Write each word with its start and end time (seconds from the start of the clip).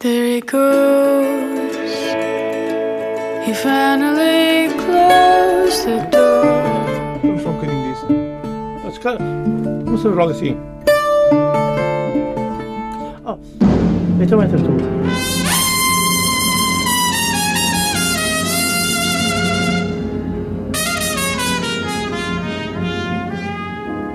There 0.00 0.26
it 0.26 0.46
goes. 0.46 1.74
He 3.44 3.52
finally 3.52 4.68
closed 4.78 5.86
the 5.86 6.08
door. 6.12 6.46
I'm 6.46 7.36
fucking 7.40 7.82
this. 7.82 8.00
That's 8.84 8.98
good. 8.98 9.18
What's 9.90 10.04
the 10.04 10.10
wrong 10.10 10.32
thing? 10.34 10.56
Oh, 13.26 13.40
it's 14.22 14.30
a 14.30 14.36
winter. 14.36 14.58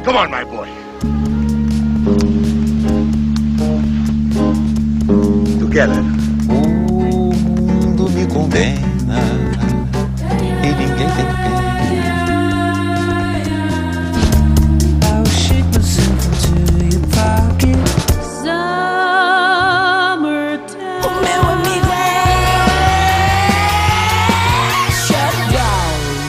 Come 0.05 0.15
on, 0.15 0.31
my 0.31 0.45
boy. 0.45 0.52
Keller. 5.73 6.03
Né? 6.03 6.11
O 6.49 7.33
mundo 7.33 8.07
me 8.11 8.27
condena 8.27 9.19
e 10.61 10.67
ninguém 10.67 10.95
tem 10.97 11.07
pena. 11.07 11.43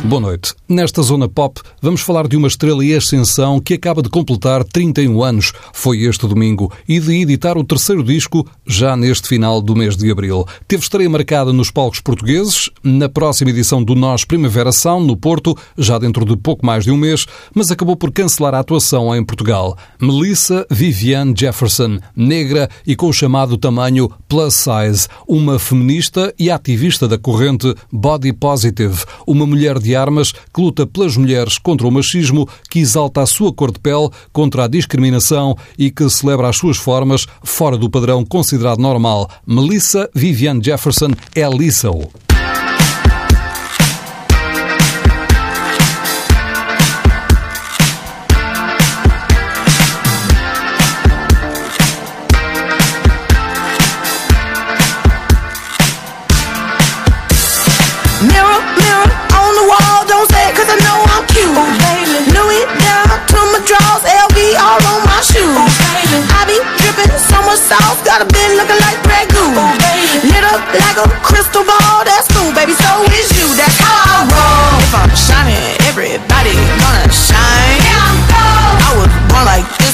Boa 0.04 0.20
noite. 0.20 0.54
Nesta 0.66 1.02
zona 1.02 1.28
pop, 1.28 1.60
vamos 1.82 2.00
falar 2.00 2.26
de 2.26 2.38
uma 2.38 2.48
estrela 2.48 2.82
e 2.82 2.94
ascensão 2.94 3.60
que 3.60 3.74
acaba 3.74 4.00
de 4.00 4.08
completar 4.08 4.64
31 4.64 5.22
anos, 5.22 5.52
foi 5.74 6.04
este 6.04 6.26
domingo, 6.26 6.72
e 6.88 6.98
de 6.98 7.20
editar 7.20 7.58
o 7.58 7.62
terceiro 7.62 8.02
disco 8.02 8.48
já 8.66 8.96
neste 8.96 9.28
final 9.28 9.60
do 9.60 9.76
mês 9.76 9.94
de 9.94 10.10
abril. 10.10 10.46
Teve 10.66 10.82
estreia 10.82 11.10
marcada 11.10 11.52
nos 11.52 11.70
palcos 11.70 12.00
portugueses, 12.00 12.70
na 12.82 13.10
próxima 13.10 13.50
edição 13.50 13.84
do 13.84 13.94
Nós 13.94 14.24
Primavera 14.24 14.72
São, 14.72 15.00
no 15.00 15.18
Porto, 15.18 15.54
já 15.76 15.98
dentro 15.98 16.24
de 16.24 16.34
pouco 16.34 16.64
mais 16.64 16.84
de 16.84 16.90
um 16.90 16.96
mês, 16.96 17.26
mas 17.54 17.70
acabou 17.70 17.94
por 17.94 18.10
cancelar 18.10 18.54
a 18.54 18.60
atuação 18.60 19.14
em 19.14 19.22
Portugal. 19.22 19.76
Melissa 20.00 20.66
Viviane 20.70 21.34
Jefferson, 21.36 21.98
negra 22.16 22.70
e 22.86 22.96
com 22.96 23.08
o 23.08 23.12
chamado 23.12 23.58
tamanho 23.58 24.10
plus 24.26 24.54
size, 24.54 25.08
uma 25.28 25.58
feminista 25.58 26.32
e 26.38 26.50
ativista 26.50 27.06
da 27.06 27.18
corrente 27.18 27.74
body 27.92 28.32
positive, 28.32 29.04
uma 29.26 29.44
mulher 29.44 29.78
de 29.78 29.94
armas 29.94 30.32
que 30.54 30.62
luta 30.62 30.86
pelas 30.86 31.16
mulheres 31.16 31.58
contra 31.58 31.86
o 31.86 31.90
machismo, 31.90 32.48
que 32.70 32.78
exalta 32.78 33.20
a 33.20 33.26
sua 33.26 33.52
cor 33.52 33.72
de 33.72 33.80
pele 33.80 34.08
contra 34.32 34.64
a 34.64 34.68
discriminação 34.68 35.56
e 35.76 35.90
que 35.90 36.08
celebra 36.08 36.48
as 36.48 36.56
suas 36.56 36.76
formas 36.76 37.26
fora 37.42 37.76
do 37.76 37.90
padrão 37.90 38.24
considerado 38.24 38.78
normal. 38.78 39.28
Melissa 39.44 40.08
Vivian 40.14 40.62
Jefferson 40.62 41.10
é 41.34 41.48
Lissau. 41.48 42.10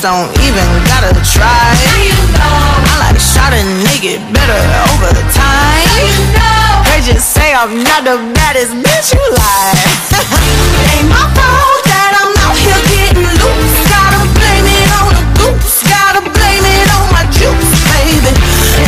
don't 0.01 0.33
even 0.41 0.65
gotta 0.89 1.13
try. 1.29 1.77
You 2.01 2.17
know. 2.33 2.57
I 2.89 3.05
like 3.05 3.21
to 3.21 3.21
shot 3.21 3.53
a 3.53 3.61
nigga 3.85 4.17
better 4.33 4.61
over 4.89 5.13
time. 5.29 5.85
You 6.01 6.25
know. 6.33 6.81
They 6.89 7.05
just 7.05 7.29
say 7.37 7.53
I'm 7.53 7.85
not 7.85 8.09
the 8.09 8.17
baddest 8.33 8.73
bitch 8.81 9.13
you 9.13 9.21
like. 9.21 9.77
Ain't 10.97 11.05
my 11.05 11.21
fault 11.37 11.85
that 11.85 12.17
I'm 12.17 12.33
out 12.49 12.57
here 12.57 12.81
getting 12.89 13.29
loose. 13.29 13.77
Gotta 13.93 14.25
blame 14.41 14.67
it 14.73 14.89
on 15.05 15.13
the 15.13 15.25
goose. 15.37 15.85
Gotta 15.85 16.25
blame 16.25 16.65
it 16.65 16.89
on 16.97 17.05
my 17.13 17.29
juice, 17.37 17.73
baby. 17.93 18.33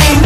Ain't 0.09 0.22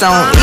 don't 0.00 0.37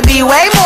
gonna 0.00 0.06
be 0.06 0.22
way 0.22 0.57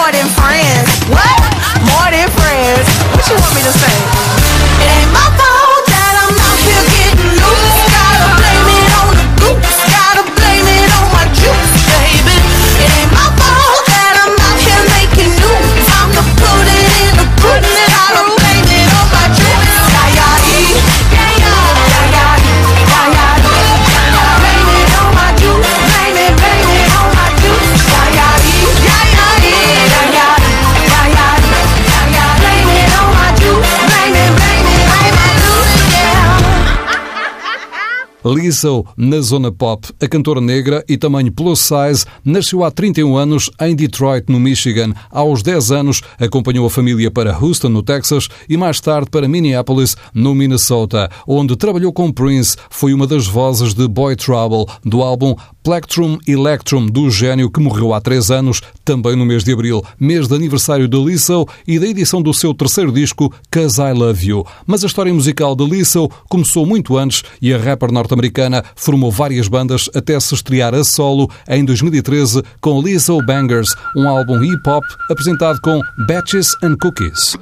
Lizzo 38.52 38.84
na 38.98 39.18
zona 39.22 39.50
pop. 39.50 39.88
A 39.98 40.06
cantora 40.06 40.40
negra 40.40 40.84
e 40.86 40.98
tamanho 40.98 41.32
plus 41.32 41.58
size 41.58 42.04
nasceu 42.22 42.62
há 42.62 42.70
31 42.70 43.16
anos 43.16 43.50
em 43.58 43.74
Detroit, 43.74 44.26
no 44.28 44.38
Michigan. 44.38 44.92
Aos 45.10 45.42
10 45.42 45.72
anos 45.72 46.02
acompanhou 46.20 46.66
a 46.66 46.70
família 46.70 47.10
para 47.10 47.34
Houston, 47.34 47.70
no 47.70 47.82
Texas, 47.82 48.28
e 48.46 48.58
mais 48.58 48.78
tarde 48.78 49.08
para 49.10 49.26
Minneapolis, 49.26 49.96
no 50.12 50.34
Minnesota, 50.34 51.08
onde 51.26 51.56
trabalhou 51.56 51.94
com 51.94 52.12
Prince. 52.12 52.58
Foi 52.68 52.92
uma 52.92 53.06
das 53.06 53.26
vozes 53.26 53.72
de 53.72 53.88
Boy 53.88 54.16
Trouble, 54.16 54.66
do 54.84 55.00
álbum 55.00 55.34
Plectrum 55.62 56.18
Electrum, 56.26 56.86
do 56.86 57.08
gênio 57.08 57.50
que 57.50 57.60
morreu 57.60 57.94
há 57.94 58.00
3 58.00 58.32
anos, 58.32 58.60
também 58.84 59.16
no 59.16 59.24
mês 59.24 59.44
de 59.44 59.52
abril, 59.52 59.82
mês 59.98 60.26
de 60.28 60.34
aniversário 60.34 60.88
de 60.88 60.98
Lizzo 60.98 61.46
e 61.66 61.78
da 61.78 61.86
edição 61.86 62.20
do 62.20 62.34
seu 62.34 62.52
terceiro 62.52 62.92
disco, 62.92 63.32
Cause 63.50 63.80
I 63.80 63.92
Love 63.92 64.26
You. 64.26 64.46
Mas 64.66 64.82
a 64.82 64.88
história 64.88 65.14
musical 65.14 65.54
de 65.54 65.64
Lizzo 65.64 66.10
começou 66.28 66.66
muito 66.66 66.98
antes 66.98 67.22
e 67.40 67.54
a 67.54 67.58
rapper 67.58 67.92
norte-americana 67.92 68.41
formou 68.76 69.10
várias 69.10 69.48
bandas 69.48 69.88
até 69.94 70.18
se 70.18 70.34
estrear 70.34 70.74
a 70.74 70.84
solo 70.84 71.30
em 71.48 71.64
2013 71.64 72.42
com 72.60 72.80
Lizzo 72.80 73.20
Bangers, 73.24 73.74
um 73.96 74.08
álbum 74.08 74.38
hip-hop 74.38 74.84
apresentado 75.10 75.60
com 75.60 75.80
Batches 76.06 76.54
and 76.62 76.76
Cookies. 76.80 77.36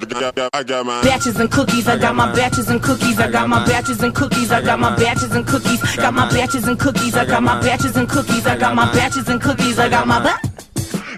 Batches 1.04 1.36
and 1.40 1.48
cookies, 1.48 1.86
I 1.86 1.96
got 1.96 2.14
my 2.14 2.32
batches 2.34 2.68
and 2.68 2.80
cookies, 2.80 3.18
I 3.18 3.30
got 3.30 3.48
my 3.48 3.64
batches 3.66 4.02
and 4.02 4.12
cookies, 4.12 4.50
I 4.50 4.60
got 4.62 4.78
my 4.78 4.96
batches 4.96 5.32
and 5.32 5.44
cookies, 5.44 5.80
got 5.96 6.12
my 6.12 6.26
batches 6.32 6.68
and 6.68 6.78
cookies, 6.78 7.14
I 7.14 7.24
got 7.24 7.42
my 7.42 7.60
batches 7.60 7.96
and 7.96 8.08
cookies, 8.08 8.46
I 8.46 8.56
got 8.56 8.74
my 8.74 8.92
batches 8.92 9.28
and 9.28 9.40
cookies, 9.40 9.78
I 9.78 9.88
got 9.88 10.06
my 10.06 10.40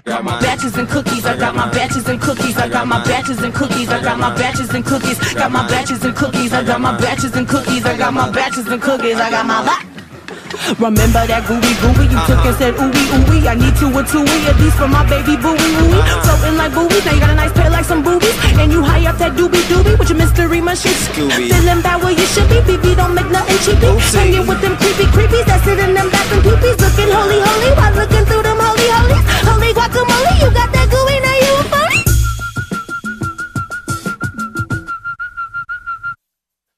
Got 0.05 0.25
my 0.25 0.37
batches 0.41 0.77
and 0.77 0.89
cookies, 0.89 1.25
I 1.25 1.37
got 1.37 1.55
my 1.55 1.71
batches 1.71 2.09
and 2.09 2.19
cookies, 2.19 2.57
I 2.57 2.67
got 2.67 2.85
my 2.85 3.01
batches 3.05 3.41
and 3.41 3.53
cookies, 3.53 3.87
I 3.87 4.01
got 4.01 4.19
my 4.19 4.35
batches 4.35 4.69
and 4.73 4.85
cookies, 4.85 5.17
I 5.21 5.33
got 5.33 5.49
my 5.49 5.65
batches 5.69 6.03
and 6.03 6.13
cookies, 6.13 6.51
I 6.51 6.61
got 6.61 6.81
my 6.81 6.97
batches 6.97 7.33
and 7.35 7.47
cookies, 7.47 7.85
I 7.85 7.97
got 7.97 8.13
my 8.13 8.29
batches 8.29 8.67
and 8.67 8.81
cookies, 8.81 9.15
I 9.15 9.29
got 9.29 9.45
my 9.45 9.92
Remember 10.77 11.23
that 11.25 11.43
gooey 11.49 11.73
gooey 11.81 12.05
you 12.07 12.19
took 12.29 12.45
and 12.45 12.55
said 12.57 12.73
ooey 12.77 13.03
ooey 13.25 13.39
I 13.49 13.55
need 13.55 13.75
two 13.77 13.89
or 13.89 14.05
two 14.05 14.21
at 14.21 14.57
least 14.61 14.77
for 14.77 14.87
my 14.87 15.01
baby 15.09 15.33
booey 15.35 15.57
ooey 15.81 16.01
Floating 16.23 16.57
like 16.57 16.73
buoys, 16.73 17.03
now 17.05 17.13
you 17.13 17.19
got 17.19 17.29
a 17.31 17.35
nice 17.35 17.53
pair 17.53 17.69
like 17.69 17.85
some 17.85 18.03
boobies. 18.03 18.35
And 18.61 18.71
you 18.71 18.83
high 18.83 19.05
up 19.09 19.17
that 19.17 19.33
doobie 19.33 19.63
doobie 19.71 19.97
with 19.97 20.09
your 20.09 20.17
mystery 20.17 20.61
machine. 20.61 20.93
Scooby. 20.93 21.49
Feeling 21.49 21.81
bad 21.81 22.01
where 22.03 22.13
you 22.13 22.25
should 22.29 22.47
be, 22.49 22.59
BB 22.63 22.95
don't 22.95 23.13
make 23.15 23.29
nothing 23.29 23.57
cheapy. 23.65 23.87
Hanging 24.13 24.45
with 24.47 24.61
them 24.61 24.75
creepy 24.77 25.05
creepies 25.11 25.45
that 25.49 25.63
sit 25.65 25.79
in 25.79 25.93
them 25.93 26.07
bathroom 26.09 26.41
peepees. 26.45 26.77
Looking 26.79 27.11
holy 27.11 27.39
holy 27.41 27.71
while 27.75 27.93
looking 27.97 28.25
through 28.29 28.43
them 28.43 28.59
holy 28.59 28.87
holies. 28.93 29.23
Holy 29.47 29.71
guacamole, 29.73 30.31
you 30.43 30.49
got 30.53 30.69
that 30.71 30.87
gooey, 30.91 31.17
now 31.23 31.37
you 31.43 31.53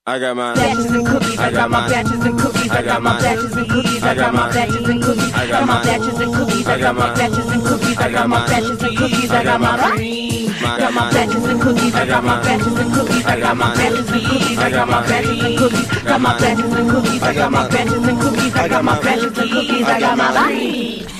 I 0.07 0.19
got 0.19 0.38
my 0.38 0.54
batches 0.54 0.86
and 0.86 1.04
cookies. 1.04 1.40
I 1.40 1.50
got 1.50 1.72
my 1.72 1.90
batches 1.90 2.24
and 2.24 2.40
cookies. 2.40 2.69
I 2.69 2.84
got 2.84 3.02
my 3.02 3.19
batches 3.19 3.57
and 3.57 3.68
cookies. 3.68 4.04
I 4.04 4.13
got 4.13 4.34
my 4.36 4.54
batches 4.54 4.88
and 4.88 5.04
cookies. 5.04 5.34
I 5.34 5.48
got 5.48 5.66
my 5.66 5.84
batches 5.84 6.19
and 6.19 6.34
cookies. 6.36 6.68
I 6.68 6.80
got 6.80 6.96
my 6.96 7.16
batches 7.16 7.50
and 7.50 7.63
cookies. 7.66 7.98
I 7.98 8.12
got 8.12 8.30
my 8.30 8.46
batches 8.46 8.84
and 8.84 8.98
cookies. 8.98 9.31
I 9.31 9.44
got 9.44 9.60
my 9.60 11.12
batches 11.12 11.44
and 11.46 11.60
cookies, 11.60 11.96
I 11.96 12.06
got 12.06 12.24
my 12.24 12.44
batches 12.44 12.78
and 12.78 12.94
cookies. 12.94 13.25
I 13.25 13.40
got 13.40 13.57
my 13.57 13.74
batches 13.74 13.74
and 13.74 13.74
cookies. 13.74 13.74
I 13.74 13.74
got 13.74 13.74
my 13.74 13.74
batches 13.74 14.06
and 14.06 14.13
cookies. 14.13 14.57
I 14.57 14.69
got 14.69 14.88
my 14.88 15.07
batches 15.07 15.44
and 15.44 15.57
cookies. 15.57 16.04
I 16.06 16.13
got 16.13 16.22
my 16.22 16.40
batches 16.40 16.74
and 16.74 16.90
cookies. 16.90 17.24
I 17.24 17.34
got 17.34 17.51
my 17.51 17.68
batches 17.68 18.08
and 18.08 18.22
cookies. 18.22 18.56
I 18.56 18.68
got 18.68 18.84
my 18.84 19.01
batches 19.01 19.38
and 19.38 19.51
cookies. 19.51 19.88
I 19.88 20.00
got 20.00 20.18
my 20.18 21.14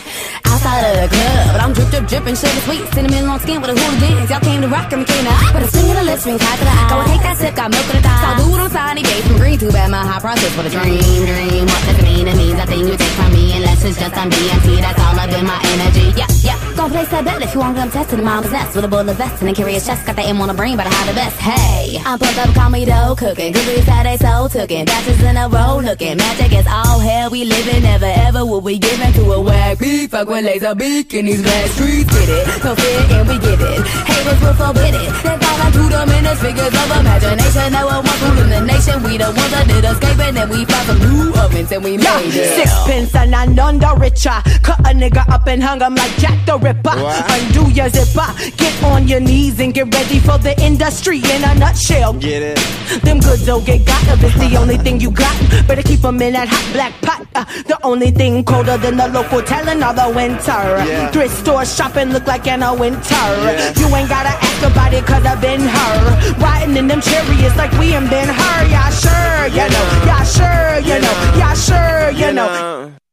Outside 0.66 0.98
of 0.98 0.98
the 0.98 1.10
club, 1.14 1.46
but 1.54 1.62
I'm 1.62 1.74
drip, 1.78 1.90
drip, 1.94 2.08
dripping, 2.10 2.34
sugar 2.34 2.62
sweet. 2.66 2.90
Cinnamon 2.90 3.30
on 3.30 3.40
skin 3.40 3.62
with 3.62 3.70
a 3.70 3.78
hooligans. 3.78 4.32
Y'all 4.34 4.42
came 4.42 4.66
to 4.66 4.68
rock 4.68 4.92
and 4.94 5.06
came 5.06 5.26
to 5.30 5.36
Put 5.54 5.62
a 5.62 5.68
swing 5.70 5.94
in 5.94 5.96
the 5.96 6.04
lips, 6.10 6.26
ring 6.26 6.40
tied 6.42 6.58
to 6.58 6.66
the 6.66 6.74
eye. 6.74 6.90
Go 6.90 6.98
and 7.06 7.10
take 7.14 7.22
that 7.22 7.38
sip, 7.38 7.54
got 7.54 7.70
milk 7.70 7.86
in 7.86 8.02
the 8.02 8.02
thigh. 8.02 8.22
Saw 8.26 8.34
dude 8.42 8.60
on 8.66 8.72
side, 8.74 8.98
he 8.98 9.04
gave 9.06 9.24
some 9.30 9.38
green. 9.38 9.60
Too 9.62 9.70
bad 9.70 9.92
my 9.92 10.02
high 10.02 10.18
process 10.18 10.50
for 10.58 10.64
the 10.66 10.74
dream, 10.74 11.22
dream. 11.30 11.70
What 11.70 11.86
does 11.86 12.02
it 12.02 12.06
mean? 12.10 12.26
It 12.26 12.34
means 12.34 12.58
thing 12.66 12.82
you 12.82 12.98
take 12.98 13.14
from 13.14 13.30
me, 13.30 13.54
unless 13.54 13.86
it's 13.86 14.00
just 14.02 14.18
on 14.18 14.32
DMT. 14.34 14.82
That's 14.82 15.00
all 15.06 15.14
up 15.14 15.30
in 15.30 15.46
my 15.46 15.62
energy. 15.70 16.18
Yeah, 16.18 16.34
yeah. 16.42 16.65
Gon' 16.75 16.92
place 16.92 17.07
that 17.10 17.24
bet 17.24 17.42
if 17.42 17.54
you 17.54 17.60
want 17.62 17.75
to 17.77 17.81
come 17.81 17.89
test 17.92 18.10
to 18.10 18.16
the 18.18 18.22
mom's 18.22 18.51
nest 18.51 18.75
with 18.75 18.83
a 18.83 18.88
bullet 18.88 19.16
vest 19.16 19.42
and 19.42 19.50
a 19.50 19.54
curious 19.54 19.86
chest. 19.88 20.06
Got 20.06 20.18
the 20.18 20.24
M 20.24 20.42
on 20.42 20.50
the 20.50 20.54
brain, 20.54 20.75
but 20.75 20.86
I 20.86 20.89
have 20.89 21.07
the 21.07 21.13
best. 21.16 21.38
Hey, 21.39 21.98
I'm 22.06 22.19
pumped 22.19 22.38
up, 22.38 22.54
call 22.54 22.69
me 22.69 22.83
dough 22.83 23.16
cooking. 23.18 23.54
Cookies 23.54 23.86
that 23.86 24.04
they 24.04 24.18
so 24.18 24.50
cooking. 24.51 24.83
Batches 24.86 25.24
in 25.24 25.38
a 25.38 25.48
row 25.48 25.80
looking. 25.80 26.18
Magic 26.18 26.51
is 26.51 26.68
all 26.68 27.00
hell 27.00 27.30
we 27.31 27.45
living. 27.45 27.81
Never 27.83 28.12
ever 28.27 28.45
will 28.45 28.60
we 28.60 28.77
give 28.77 29.00
in 29.00 29.13
to 29.13 29.24
a 29.31 29.42
whack 29.42 29.80
beat. 29.80 30.12
Fuck 30.12 30.27
with 30.27 30.44
laser 30.44 30.75
beak 30.75 31.13
in 31.13 31.25
these 31.25 31.42
black 31.42 31.66
streets. 31.72 32.12
Get 32.12 32.27
it, 32.30 32.63
no 32.63 32.75
fear 32.75 33.00
and 33.24 33.28
we 33.30 33.39
give 33.39 33.62
it. 33.62 33.81
Haters 34.04 34.39
will 34.44 34.54
forbid 34.60 34.94
it. 35.00 35.10
Then 35.24 35.39
fall 35.39 35.60
into 35.66 35.83
the 35.95 36.01
minutes, 36.12 36.42
figures 36.44 36.75
of 36.75 36.92
imagination. 37.00 37.71
Now 37.71 37.88
I 37.88 37.98
want 38.04 38.19
ruling 38.21 38.50
the 38.51 38.62
nation. 38.68 39.01
We 39.01 39.16
the 39.18 39.31
ones 39.31 39.51
that 39.56 39.63
did 39.71 39.86
escaping 39.88 40.36
and 40.36 40.50
we 40.51 40.66
found 40.68 40.86
some 40.92 41.00
new 41.00 41.31
ovens 41.39 41.71
and 41.71 41.83
we 41.88 41.92
Yeah, 42.04 42.19
made 42.19 42.36
it. 42.36 42.51
sixpence 42.60 43.16
and 43.16 43.33
I'm 43.33 43.56
none 43.56 43.80
the 43.80 43.95
richer. 43.95 44.36
Cut 44.62 44.80
a 44.83 44.92
nigga 44.92 45.24
up 45.31 45.48
and 45.48 45.63
hung 45.63 45.80
him 45.80 45.95
like 45.95 46.12
Jack 46.19 46.36
the 46.45 46.57
Ripper. 46.66 46.98
Undo 46.98 47.70
your 47.78 47.90
zipper. 47.90 48.26
Get 48.58 48.74
on 48.84 49.08
your 49.08 49.20
knees 49.20 49.60
and 49.60 49.72
get 49.72 49.86
ready 49.94 50.18
for 50.18 50.40
the 50.40 50.60
industry 50.60 51.18
in 51.20 51.44
a 51.44 51.54
nutshell. 51.54 52.14
Get 52.14 52.42
it? 52.42 52.58
Them 53.04 53.20
goods 53.20 53.46
don't 53.46 53.64
get 53.64 53.86
got 53.86 54.02
if 54.14 54.24
it's 54.24 54.34
the 54.40 54.58
only 54.58 54.78
thing 54.78 55.00
you 55.00 55.12
got. 55.12 55.36
Better 55.68 55.84
keep 55.84 56.04
'em 56.04 56.20
in 56.24 56.34
that 56.34 56.48
hot 56.48 56.66
black 56.74 56.94
pot. 57.02 57.22
Uh, 57.36 57.46
the 57.68 57.78
only 57.84 58.10
thing 58.10 58.44
colder 58.44 58.78
than 58.78 58.98
the 58.98 59.08
local 59.10 59.44
telling 59.44 59.84
all 59.84 59.94
the 59.94 60.10
winter. 60.10 60.62
Yeah. 60.90 61.12
Thrift 61.12 61.38
store 61.38 61.66
shopping 61.66 62.10
look 62.12 62.26
like 62.26 62.48
in 62.48 62.64
a 62.64 62.74
winter. 62.74 63.26
Yeah. 63.46 63.80
You 63.80 63.96
ain't 63.96 64.10
gotta 64.10 64.34
ask 64.34 64.64
about 64.64 64.92
it 64.92 65.06
cause 65.06 65.24
I've 65.24 65.42
been 65.42 65.62
her. 65.62 66.34
Riding 66.40 66.78
in 66.78 66.88
them 66.88 67.02
chariots 67.02 67.56
like 67.58 67.72
we 67.74 67.94
ain't 67.94 68.10
been 68.10 68.28
her. 68.28 68.58
Yeah, 68.74 68.90
sure, 68.90 69.48
you 69.58 69.68
know. 69.74 69.86
Yeah, 70.10 70.24
sure, 70.24 70.80
you 70.90 70.98
know. 71.04 71.16
Yeah, 71.38 71.54
sure, 71.54 72.10
you 72.10 72.32
know. 72.34 73.05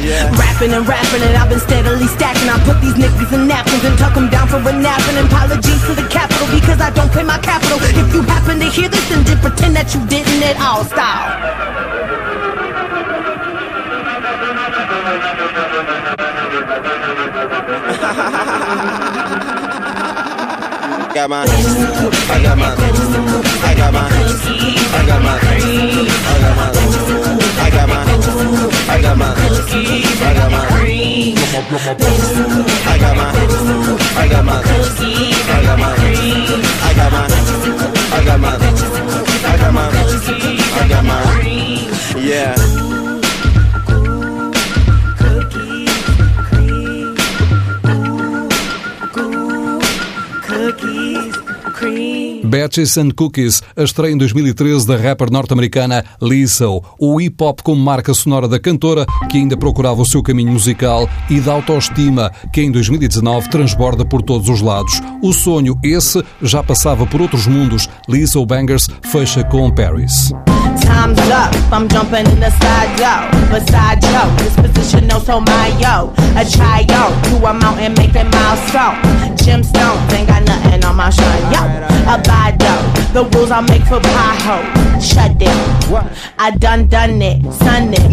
Yeah. 0.00 0.32
Rapping 0.32 0.72
and 0.72 0.88
rapping 0.88 1.22
and 1.22 1.36
I've 1.36 1.48
been 1.50 1.60
steadily 1.60 2.06
stacking. 2.06 2.48
I 2.48 2.56
put 2.64 2.80
these 2.80 2.94
niggas 2.94 3.32
in 3.32 3.46
napkins 3.46 3.84
and 3.84 3.98
tuck 3.98 4.14
them 4.14 4.28
down 4.30 4.48
for 4.48 4.56
a 4.56 4.72
nap. 4.72 5.00
And 5.12 5.26
apologies 5.26 5.82
to 5.86 5.94
the 5.94 6.06
capital 6.08 6.46
because 6.48 6.80
I 6.80 6.90
don't 6.90 7.12
pay 7.12 7.22
my 7.22 7.38
capital. 7.38 7.78
If 7.82 8.14
you 8.14 8.22
happen 8.22 8.58
to 8.60 8.66
hear 8.66 8.88
this, 8.88 9.06
then 9.08 9.24
just 9.24 9.42
pretend 9.42 9.76
that 9.76 9.92
you 9.94 10.00
didn't 10.06 10.42
at 10.42 10.56
all. 10.60 10.84
Style. 10.84 11.28
Got 21.14 21.28
my 21.28 21.42
I 21.42 22.40
got 22.40 22.56
my 22.56 22.70
I 22.70 23.74
got 23.74 23.92
my 23.92 24.06
I 24.06 25.04
got 25.06 25.22
my 25.22 25.34
I 25.34 25.50
got 26.40 26.56
my 26.56 27.26
I 27.26 27.29
got 27.80 27.88
my 27.88 28.02
I 28.88 29.00
got 29.00 29.16
my 29.16 29.28
I 29.30 30.32
got 30.34 30.50
my 30.50 30.60
I 30.60 31.34
got 32.98 33.16
my 33.16 33.30
I 33.30 34.28
got 34.28 34.44
my 34.44 34.60
I 34.60 34.68
got 35.08 35.78
my 35.78 35.94
I 36.20 36.94
got 36.94 37.10
my 37.10 37.24
I 38.12 38.24
got 38.24 38.40
my 38.40 38.52
I 38.52 39.56
got 39.56 39.72
my 39.72 39.86
I 40.60 40.88
got 40.88 41.04
my 41.04 41.20
Yeah 42.20 42.54
Cookies, 50.50 51.36
cream. 51.74 52.19
Batches 52.50 52.98
and 52.98 53.12
Cookies, 53.12 53.62
a 53.76 53.84
estreia 53.84 54.12
em 54.12 54.18
2013 54.18 54.84
da 54.84 54.96
rapper 54.96 55.30
norte-americana 55.30 56.04
Lizzo. 56.20 56.82
O 56.98 57.20
hip-hop 57.20 57.60
como 57.62 57.80
marca 57.80 58.12
sonora 58.12 58.48
da 58.48 58.58
cantora, 58.58 59.06
que 59.30 59.38
ainda 59.38 59.56
procurava 59.56 60.02
o 60.02 60.06
seu 60.06 60.20
caminho 60.20 60.50
musical, 60.50 61.08
e 61.30 61.40
da 61.40 61.52
autoestima, 61.52 62.32
que 62.52 62.60
em 62.60 62.72
2019 62.72 63.48
transborda 63.48 64.04
por 64.04 64.20
todos 64.20 64.48
os 64.48 64.60
lados. 64.60 65.00
O 65.22 65.32
sonho, 65.32 65.78
esse, 65.80 66.24
já 66.42 66.60
passava 66.60 67.06
por 67.06 67.22
outros 67.22 67.46
mundos. 67.46 67.88
Lizzo 68.08 68.44
Bangers 68.44 68.88
fecha 69.00 69.44
com 69.44 69.70
Paris. 69.70 70.32
Time's 70.90 71.18
up, 71.30 71.54
I'm 71.72 71.88
jumping 71.88 72.26
in 72.26 72.40
the 72.40 72.50
side 72.50 72.90
yo. 72.98 73.14
Beside 73.48 74.02
yo, 74.02 74.22
this 74.42 74.54
position 74.56 75.06
no 75.06 75.20
so 75.20 75.40
my 75.40 75.68
yo. 75.78 76.12
A 76.34 76.44
try 76.44 76.80
yo, 76.90 77.02
to 77.30 77.46
a 77.46 77.54
mountain 77.54 77.94
making 77.94 78.28
milestone. 78.34 78.98
Gemstones 79.38 80.12
ain't 80.12 80.26
got 80.26 80.42
nothing 80.44 80.84
on 80.84 80.96
my 80.96 81.08
shine 81.10 81.46
yo. 81.54 81.62
Abide 82.10 82.58
though, 82.58 82.82
the 83.14 83.22
rules 83.32 83.52
I 83.52 83.60
make 83.60 83.84
for 83.84 84.00
Pie 84.00 85.00
Shut 85.00 85.36
it, 85.40 85.56
I 86.38 86.50
done 86.58 86.88
done 86.88 87.22
it, 87.22 87.38
son 87.54 87.94
it. 87.94 88.10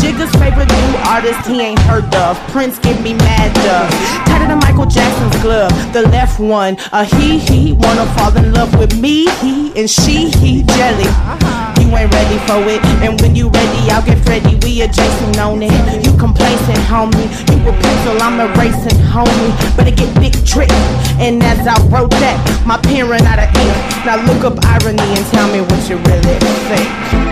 Jigga's 0.00 0.32
favorite 0.36 0.68
new 0.68 0.96
artist 1.04 1.46
he 1.46 1.60
ain't 1.60 1.78
heard 1.80 2.12
of. 2.16 2.38
Prince 2.48 2.78
give 2.78 3.00
me 3.02 3.12
mad 3.12 3.54
dove. 3.54 3.90
Tighter 4.26 4.48
than 4.48 4.58
Michael 4.60 4.86
Jackson's 4.86 5.42
glove. 5.42 5.70
The 5.92 6.02
left 6.08 6.40
one, 6.40 6.78
a 6.92 7.04
he 7.04 7.38
he 7.38 7.72
wanna 7.72 8.06
fall 8.16 8.34
in 8.36 8.52
love 8.54 8.74
with 8.78 8.98
me 8.98 9.28
he 9.40 9.72
and 9.78 9.88
she 9.88 10.30
he 10.30 10.62
jelly. 10.62 11.08
Uh-huh. 11.08 11.73
Ain't 11.96 12.12
ready 12.12 12.38
for 12.46 12.60
it, 12.68 12.84
and 13.02 13.20
when 13.20 13.36
you 13.36 13.48
ready, 13.48 13.90
I'll 13.90 14.04
get 14.04 14.18
ready. 14.28 14.56
We 14.62 14.82
adjacent 14.82 15.38
on 15.38 15.62
it. 15.62 16.04
You 16.04 16.12
complacent, 16.18 16.78
homie. 16.90 17.28
You 17.48 17.68
a 17.68 17.72
pencil, 17.72 18.20
I'm 18.20 18.40
erasing, 18.40 18.98
homie. 19.12 19.76
Better 19.76 19.94
get 19.94 20.12
big 20.20 20.34
trick. 20.44 20.70
And 21.18 21.42
as 21.42 21.66
I 21.66 21.76
wrote 21.88 22.10
that, 22.10 22.36
my 22.66 22.76
ran 23.02 23.22
out 23.22 23.38
of 23.38 23.48
ink. 23.56 23.74
Now 24.04 24.16
look 24.26 24.44
up 24.44 24.64
irony 24.64 25.02
and 25.02 25.26
tell 25.26 25.48
me 25.52 25.60
what 25.60 25.88
you 25.88 25.96
really 25.96 26.38
think. 26.68 27.23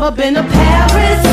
You 0.00 0.10
been 0.12 0.32
to 0.32 0.42
Paris? 0.42 1.29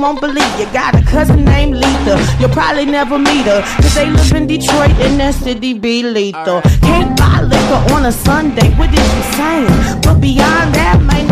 Won't 0.00 0.20
believe 0.20 0.52
you. 0.58 0.66
Got 0.72 0.94
a 0.94 1.02
cousin 1.02 1.44
named 1.44 1.76
Letha. 1.76 2.16
You'll 2.40 2.50
probably 2.50 2.86
never 2.86 3.18
meet 3.18 3.44
her. 3.46 3.62
Cause 3.76 3.94
they 3.94 4.06
live 4.10 4.32
in 4.32 4.46
Detroit 4.46 4.92
and 5.04 5.20
that 5.20 5.34
city 5.34 5.74
be 5.74 6.02
lethal. 6.02 6.62
Can't 6.80 7.16
buy 7.16 7.42
liquor 7.42 7.80
on 7.94 8.06
a 8.06 8.12
Sunday. 8.12 8.70
What 8.76 8.90
is 8.92 9.08
you 9.16 9.24
saying? 9.36 10.00
But 10.02 10.20
beyond 10.20 10.74
that, 10.74 10.98
man, 11.02 11.28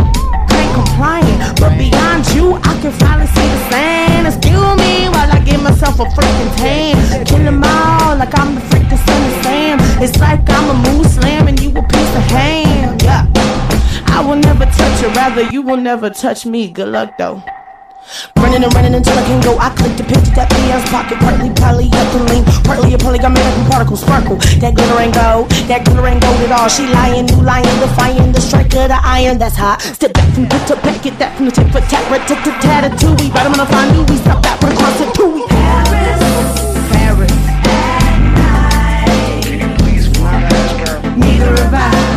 can't 0.53 0.73
complain. 0.77 1.35
But 1.57 1.73
beyond 1.81 2.29
you, 2.37 2.61
I 2.61 2.73
can 2.81 2.93
finally 2.93 3.29
see 3.29 3.49
the 3.49 3.61
sand. 3.71 4.27
Excuse 4.27 4.77
me 4.77 5.09
while 5.09 5.31
I 5.33 5.41
give 5.45 5.63
myself 5.63 5.99
a 6.01 6.05
freaking 6.05 6.53
tan. 6.57 7.25
Kill 7.27 7.45
them 7.45 7.65
all 7.65 8.17
like 8.17 8.37
I'm 8.39 8.55
the 8.55 8.61
freaking 8.69 9.01
son 9.07 9.21
of 9.25 9.43
Sam. 9.45 9.79
It's 10.03 10.19
like 10.21 10.45
I'm 10.49 10.69
a 10.71 10.77
Muslim 10.93 11.49
and 11.49 11.61
you 11.61 11.71
a 11.71 11.83
piece 11.83 12.15
of 12.21 12.25
ham. 12.37 12.99
Yeah. 13.01 13.25
I 14.13 14.21
will 14.21 14.37
never 14.37 14.67
touch 14.67 15.01
you, 15.01 15.09
rather 15.09 15.43
you 15.43 15.63
will 15.63 15.77
never 15.77 16.11
touch 16.11 16.45
me. 16.45 16.69
Good 16.69 16.89
luck 16.89 17.17
though. 17.19 17.43
Running 18.37 18.65
and 18.65 18.73
running 18.75 18.95
until 18.95 19.19
I 19.19 19.23
can 19.25 19.41
go. 19.43 19.59
I 19.59 19.71
click 19.71 19.97
the 19.97 20.05
picture 20.05 20.33
that 20.37 20.49
PL's 20.49 20.85
pocket, 20.89 21.19
partly 21.19 21.51
polyethylene, 21.51 22.45
partly 22.65 22.95
a 22.95 22.99
polygomeric 22.99 23.71
particle 23.71 23.97
sparkle. 23.97 24.37
That 24.61 24.75
glitter 24.75 24.99
ain't 24.99 25.15
gold, 25.15 25.51
that 25.69 25.85
glitter 25.85 26.07
ain't 26.07 26.23
gold 26.23 26.41
at 26.41 26.53
all. 26.53 26.69
She 26.69 26.87
lying, 26.89 27.29
you 27.29 27.37
lying, 27.43 27.69
defying 27.81 28.33
the 28.33 28.41
strike 28.41 28.73
of 28.75 28.89
the 28.89 29.01
iron. 29.05 29.39
That's 29.39 29.57
hot. 29.57 29.81
Step 29.83 30.13
back 30.15 30.33
from 30.35 30.49
the 30.49 30.59
to 30.69 30.77
back, 30.81 31.03
get 31.03 31.19
that 31.19 31.37
from 31.37 31.47
the 31.47 31.53
tip 31.53 31.69
for 31.69 31.81
tat, 31.85 32.05
rat, 32.11 32.27
tat, 32.29 32.41
tat, 32.45 32.61
tattoo. 32.63 33.13
Right, 33.33 33.45
I'm 33.45 33.53
gonna 33.53 33.69
find 33.69 33.95
you. 33.95 34.05
We 34.09 34.17
stop 34.17 34.43
back 34.43 34.61
for 34.61 34.71
the 34.71 34.77
concert 34.77 35.15
too. 35.15 35.29
We 35.29 35.45
Paris, 35.49 36.21
Paris. 36.93 37.33
Neither 39.45 39.61
have 40.09 40.15
I, 40.15 41.15
neither 41.17 41.53
have 41.63 42.08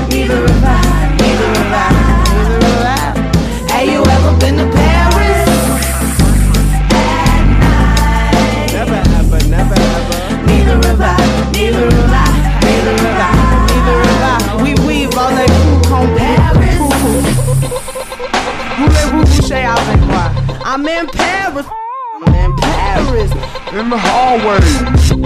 the 23.92 23.98
hallway, 23.98 24.60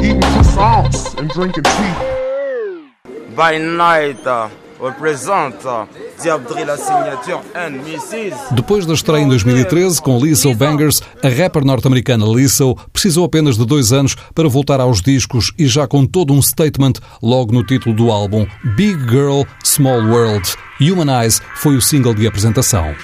eating 0.03 0.19
croissants 0.21 1.15
and 1.19 1.29
drinking 1.29 1.63
tea. 1.63 3.35
By 3.35 3.59
night, 3.59 4.25
uh, 4.25 4.49
represent 4.79 5.55
uh, 5.65 5.85
signature 6.17 7.41
and 7.53 7.75
Mrs. 7.85 8.55
Depois 8.55 8.87
da 8.87 8.93
estreia 8.93 9.23
em 9.23 9.27
2013 9.27 10.01
com 10.01 10.17
Lizzo 10.17 10.53
Bangers, 10.55 11.01
a 11.23 11.29
rapper 11.29 11.63
norte-americana 11.63 12.25
Lizzo 12.25 12.75
precisou 12.91 13.25
apenas 13.25 13.55
de 13.55 13.65
dois 13.65 13.93
anos 13.93 14.15
para 14.33 14.49
voltar 14.49 14.79
aos 14.79 14.99
discos 14.99 15.53
e 15.59 15.67
já 15.67 15.87
com 15.87 16.05
todo 16.05 16.33
um 16.33 16.41
statement 16.41 16.93
logo 17.21 17.53
no 17.53 17.63
título 17.63 17.95
do 17.95 18.09
álbum 18.09 18.47
Big 18.75 18.99
Girl, 19.07 19.43
Small 19.63 20.01
World. 20.07 20.55
Humanize 20.81 21.39
foi 21.55 21.75
o 21.75 21.81
single 21.81 22.15
de 22.15 22.25
apresentação. 22.25 22.95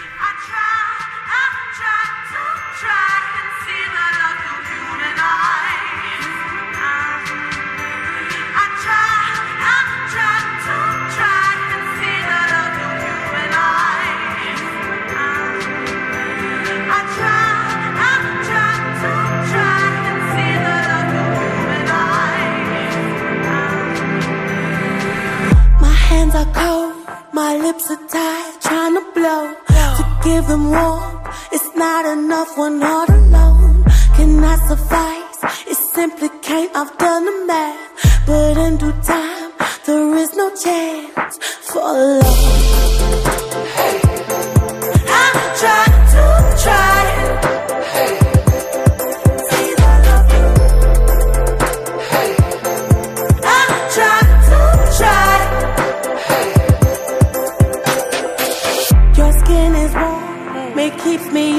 Not 32.04 32.18
enough 32.18 32.58
when 32.58 32.82
all 32.84 33.06
alone 33.12 33.84
cannot 34.16 34.60
suffice. 34.68 35.68
It 35.68 35.78
simply 35.94 36.30
can't. 36.42 36.76
I've 36.76 36.98
done 36.98 37.26
the 37.26 37.46
math, 37.46 38.26
but 38.26 38.58
in 38.58 38.78
due 38.78 38.92
time 39.04 39.52
there 39.86 40.16
is 40.16 40.36
no 40.36 40.50
chance 40.56 41.38
for 41.68 41.82
love. 41.82 43.51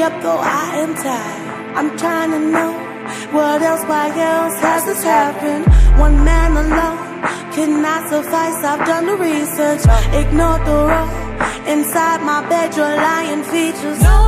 Up 0.02 0.22
though 0.22 0.42
I 0.62 0.78
am 0.84 0.94
tired. 0.94 1.76
I'm 1.78 1.96
trying 1.96 2.30
to 2.32 2.40
know 2.54 2.72
what 3.36 3.62
else, 3.62 3.82
why 3.86 4.06
else 4.08 4.58
has 4.60 4.84
this 4.86 5.02
happened? 5.02 5.64
One 5.98 6.24
man 6.24 6.50
alone 6.64 6.98
cannot 7.54 8.08
suffice. 8.08 8.58
I've 8.70 8.84
done 8.86 9.06
the 9.06 9.16
research, 9.16 9.82
ignored 10.20 10.62
the 10.66 10.78
raw. 10.90 11.08
Inside 11.74 12.20
my 12.22 12.40
bed, 12.48 12.76
your 12.76 12.94
lying 13.08 13.44
features. 13.52 14.00
No, 14.02 14.18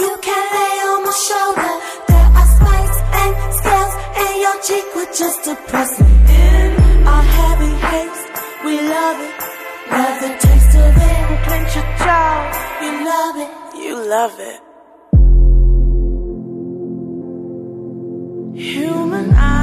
you 0.00 0.12
can't 0.26 0.50
lay 0.58 0.74
on 0.90 1.00
my 1.08 1.14
shoulder. 1.28 1.74
There 2.08 2.28
are 2.40 2.48
spikes 2.56 2.98
and 3.22 3.32
scales, 3.60 3.94
and 4.22 4.34
your 4.44 4.56
cheek 4.66 4.86
would 4.96 5.12
just 5.22 5.38
depress 5.48 5.90
me. 6.00 6.12
In 6.42 7.06
our 7.14 7.26
heavy 7.38 7.74
haste, 7.90 8.28
we 8.64 8.74
love 8.96 9.18
it. 9.28 9.34
Love 9.96 10.16
the 10.24 10.32
taste 10.46 10.76
of 10.84 10.96
it 10.96 11.14
clench 11.46 11.74
your 11.76 11.88
jaw. 12.02 12.36
You 12.82 12.92
love 13.04 13.36
it, 13.44 13.52
love 14.14 14.38
it. 14.38 14.60
Humanize 18.56 19.32
me, 19.42 19.53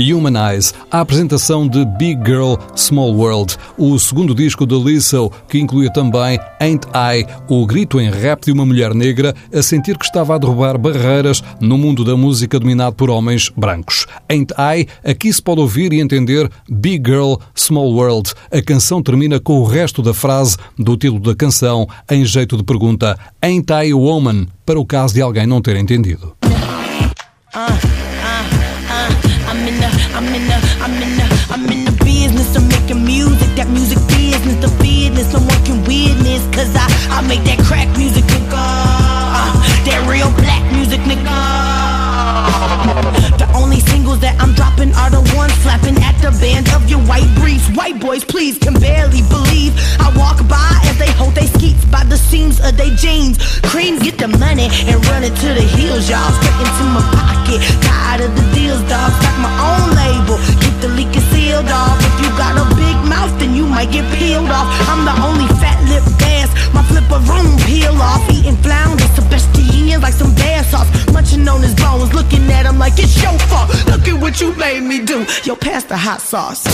Human 0.00 0.50
Eyes, 0.50 0.74
a 0.90 1.00
apresentação 1.00 1.68
de 1.68 1.84
Big 1.84 2.20
Girl 2.24 2.54
Small 2.74 3.12
World, 3.14 3.56
o 3.76 3.98
segundo 3.98 4.34
disco 4.34 4.66
de 4.66 4.74
Lizzo, 4.74 5.30
que 5.48 5.58
incluía 5.58 5.92
também 5.92 6.38
Ain't 6.58 6.86
I, 6.94 7.26
o 7.48 7.66
grito 7.66 8.00
em 8.00 8.10
rap 8.10 8.44
de 8.44 8.52
uma 8.52 8.64
mulher 8.64 8.94
negra 8.94 9.34
a 9.52 9.62
sentir 9.62 9.98
que 9.98 10.04
estava 10.04 10.34
a 10.34 10.38
derrubar 10.38 10.78
barreiras 10.78 11.42
no 11.60 11.76
mundo 11.76 12.04
da 12.04 12.16
música 12.16 12.58
dominado 12.58 12.96
por 12.96 13.10
homens 13.10 13.50
brancos. 13.56 14.06
Ain't 14.28 14.52
I, 14.52 14.86
aqui 15.04 15.32
se 15.32 15.42
pode 15.42 15.60
ouvir 15.60 15.92
e 15.92 16.00
entender 16.00 16.50
Big 16.68 17.02
Girl 17.10 17.34
Small 17.54 17.92
World. 17.92 18.32
A 18.50 18.62
canção 18.62 19.02
termina 19.02 19.38
com 19.38 19.60
o 19.60 19.64
resto 19.64 20.02
da 20.02 20.14
frase 20.14 20.56
do 20.78 20.96
título 20.96 21.20
da 21.20 21.34
canção 21.34 21.86
em 22.10 22.24
jeito 22.24 22.56
de 22.56 22.64
pergunta 22.64 23.18
Ain't 23.42 23.70
I 23.70 23.92
a 23.92 23.96
Woman? 23.96 24.46
para 24.70 24.78
o 24.78 24.86
caso 24.86 25.14
de 25.14 25.20
alguém 25.20 25.48
não 25.48 25.60
ter 25.60 25.74
entendido. 25.74 26.36
Uh, 26.44 28.09
I'm 30.14 30.26
in 30.26 30.46
the, 30.46 30.58
I'm 30.84 30.94
in 31.02 31.16
the, 31.16 31.46
I'm 31.50 31.64
in 31.70 31.84
the, 31.84 32.04
business 32.04 32.56
of 32.56 32.66
making 32.68 33.04
music. 33.04 33.48
That 33.56 33.68
music 33.68 33.98
business, 34.08 34.56
the 34.64 34.70
business, 34.82 35.32
no 35.32 35.40
one 35.40 35.64
can. 35.64 35.80
Cause 36.52 36.76
I, 36.76 36.86
I 37.10 37.26
make 37.26 37.42
that 37.44 37.58
crack 37.64 37.88
music, 37.96 38.24
nigga. 38.24 38.52
Uh, 38.52 39.56
that 39.86 40.06
real 40.10 40.30
black 40.36 40.62
music, 40.72 41.00
nigga. 41.00 41.89
That 44.30 44.46
I'm 44.46 44.54
dropping 44.54 44.94
are 44.94 45.10
the 45.10 45.26
ones 45.34 45.50
flapping 45.58 45.98
at 46.06 46.14
the 46.22 46.30
band 46.38 46.70
of 46.70 46.86
your 46.86 47.02
white 47.10 47.26
briefs. 47.34 47.66
White 47.74 47.98
boys, 47.98 48.22
please, 48.22 48.62
can 48.62 48.78
barely 48.78 49.26
believe. 49.26 49.74
I 49.98 50.06
walk 50.14 50.38
by 50.46 50.70
as 50.86 50.94
they 51.02 51.10
hold 51.18 51.34
their 51.34 51.50
skeets 51.50 51.82
by 51.90 52.04
the 52.06 52.14
seams 52.14 52.62
of 52.62 52.76
their 52.78 52.94
jeans. 52.94 53.42
Cream, 53.66 53.98
get 53.98 54.22
the 54.22 54.30
money 54.30 54.70
and 54.86 55.02
run 55.10 55.26
it 55.26 55.34
to 55.42 55.48
the 55.50 55.66
heels, 55.74 56.06
y'all. 56.06 56.30
Straight 56.38 56.62
into 56.62 56.84
my 56.94 57.02
pocket. 57.10 57.58
Tired 57.82 58.22
of 58.22 58.30
the 58.38 58.46
deals, 58.54 58.78
dog. 58.86 59.10
Start 59.18 59.38
my 59.42 59.50
own 59.66 59.98
label. 59.98 60.38
Keep 60.62 60.78
the 60.78 60.90
leak 60.94 61.10
sealed 61.34 61.66
off. 61.66 61.98
If 61.98 62.14
you 62.22 62.30
got 62.38 62.54
a 62.54 62.79
might 63.80 63.92
get 63.92 64.04
peeled 64.18 64.50
off. 64.50 64.68
I'm 64.90 65.06
the 65.06 65.16
only 65.24 65.48
fat 65.56 65.80
lip 65.88 66.04
dance. 66.18 66.52
My 66.74 66.82
flipper 66.84 67.20
room 67.30 67.56
peel 67.64 67.96
off. 67.96 68.20
Eating 68.30 68.56
flounders, 68.56 69.10
Sebastian 69.12 70.00
like 70.02 70.12
some 70.12 70.34
bear 70.34 70.62
sauce. 70.64 70.90
Munching 71.12 71.48
on 71.48 71.62
his 71.62 71.74
bones, 71.74 72.12
looking 72.12 72.44
at 72.52 72.66
him 72.66 72.78
like 72.78 72.98
it's 72.98 73.16
your 73.22 73.38
fault. 73.48 73.70
Look 73.86 74.06
at 74.06 74.20
what 74.20 74.38
you 74.40 74.52
made 74.56 74.82
me 74.82 75.02
do. 75.02 75.26
Yo, 75.44 75.56
pass 75.56 75.84
the 75.84 75.96
hot 75.96 76.20
sauce. 76.20 76.66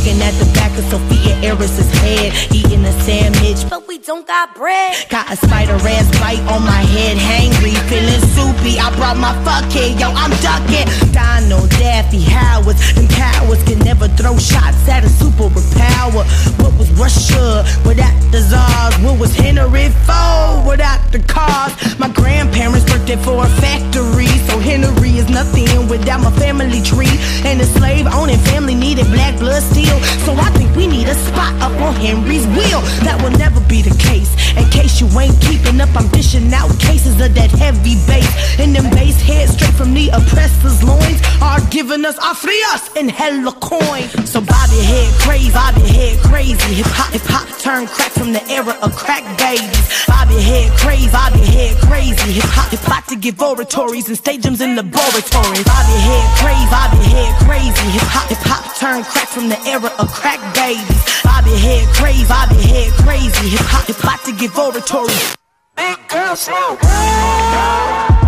Looking 0.00 0.22
at 0.22 0.32
the 0.40 0.48
back 0.54 0.72
of 0.78 0.84
Sophia 0.88 1.36
Eris's 1.44 1.92
head, 2.00 2.32
eating 2.54 2.82
a 2.86 2.92
sandwich, 3.04 3.68
but 3.68 3.86
we 3.86 3.98
don't 3.98 4.26
got 4.26 4.54
bread. 4.54 4.96
Got 5.10 5.30
a 5.30 5.36
spider 5.36 5.76
ass 5.76 6.08
bite 6.18 6.40
on 6.48 6.62
my 6.64 6.80
head, 6.88 7.18
hangry, 7.18 7.76
feeling 7.84 8.24
soupy. 8.32 8.80
I 8.80 8.88
brought 8.96 9.18
my 9.18 9.36
fuck 9.44 9.70
here, 9.70 9.92
yo, 10.00 10.08
I'm 10.08 10.32
ducking. 10.40 10.88
Donald, 11.12 11.68
Daffy, 11.76 12.22
Howards, 12.24 12.80
them 12.94 13.08
cowards 13.08 13.62
can 13.64 13.78
never 13.80 14.08
throw 14.16 14.38
shots 14.38 14.88
at 14.88 15.04
a 15.04 15.08
super 15.10 15.52
power. 15.76 16.24
What 16.64 16.72
was 16.80 16.88
Russia 16.96 17.68
without 17.84 18.16
the 18.32 18.40
czars? 18.40 18.96
What 19.04 19.20
was 19.20 19.36
Henry 19.36 19.90
Ford 20.08 20.64
without 20.64 21.12
the 21.12 21.20
cars? 21.28 21.76
My 21.98 22.08
grandparents 22.08 22.88
worked 22.90 23.10
it 23.10 23.18
for 23.18 23.44
a 23.44 23.48
factory, 23.60 24.32
so 24.48 24.58
Henry 24.60 25.20
is 25.20 25.28
nothing 25.28 25.88
without 25.92 26.20
my 26.24 26.32
family 26.40 26.80
tree. 26.80 27.12
And 27.44 27.60
the 27.60 27.66
slave 27.66 28.06
owning 28.06 28.38
family 28.38 28.74
needed 28.74 29.04
black 29.12 29.38
blood 29.38 29.62
still. 29.90 30.00
So 30.26 30.32
I 30.34 30.50
think 30.50 30.74
we 30.76 30.86
need 30.86 31.08
a 31.08 31.14
spot 31.14 31.54
up 31.60 31.72
on 31.80 31.94
Henry's 31.94 32.46
wheel. 32.48 32.80
That 33.06 33.20
will 33.22 33.34
never 33.38 33.60
be 33.68 33.82
the 33.82 33.94
case. 33.98 34.30
In 34.56 34.68
case 34.70 35.00
you 35.00 35.06
ain't 35.18 35.38
keeping 35.40 35.80
up, 35.80 35.90
I'm 35.96 36.08
dishing 36.08 36.52
out 36.52 36.70
cases 36.78 37.20
of 37.20 37.34
that 37.34 37.50
heavy 37.50 37.96
bass. 38.06 38.28
And 38.58 38.74
them 38.74 38.90
bass 38.90 39.20
heads 39.20 39.54
straight 39.54 39.74
from 39.74 39.94
the 39.94 40.08
oppressor's 40.10 40.82
loins 40.82 41.20
are 41.40 41.60
giving 41.70 42.04
us 42.04 42.18
our 42.18 42.34
frias 42.34 42.90
and 42.96 43.10
hella 43.10 43.52
coin. 43.60 44.04
So 44.26 44.40
Bobby 44.40 44.80
head 44.82 45.10
crazy, 45.20 45.50
Bobby 45.52 45.86
head 45.88 46.18
crazy. 46.20 46.74
Hip 46.74 46.90
hop, 46.90 47.12
hip 47.12 47.22
hop 47.24 47.46
turn 47.58 47.86
crack 47.86 48.12
from 48.12 48.32
the 48.32 48.42
era 48.50 48.76
of 48.82 48.94
crack 48.94 49.24
babies. 49.38 49.86
Bobby 50.06 50.38
head 50.40 50.70
crazy, 50.78 51.08
Bobby 51.10 51.40
head 51.40 51.76
crazy. 51.88 52.32
Hip 52.38 52.50
hop, 52.52 52.70
hip 52.70 52.84
hop 52.84 53.06
to 53.06 53.16
give 53.16 53.40
oratories 53.40 54.08
and 54.08 54.18
stadiums 54.18 54.60
and 54.60 54.76
laboratories. 54.76 55.64
Bobby 55.64 55.96
head 56.08 56.28
crazy, 56.42 56.68
Bobby 56.68 57.02
head 57.08 57.32
crazy. 57.46 57.86
Hip 57.96 58.08
hop, 58.10 58.28
hip 58.28 58.42
hop 58.42 58.60
turn 58.76 59.04
crack 59.04 59.28
from 59.28 59.48
the 59.48 59.58
era 59.68 59.79
of 59.88 60.12
crack 60.12 60.40
babies. 60.54 61.04
Bobby 61.24 61.56
head 61.56 61.88
crazy, 61.94 62.24
Bobby 62.26 62.56
head 62.56 62.92
crazy. 62.92 63.48
Hip 63.50 63.66
hop, 63.66 63.86
hip 63.86 63.96
hop 63.96 64.22
to 64.24 64.32
give 64.32 64.56
oratory. 64.58 65.14
Big 65.76 65.96
girl, 66.08 66.36
slow. 66.36 68.19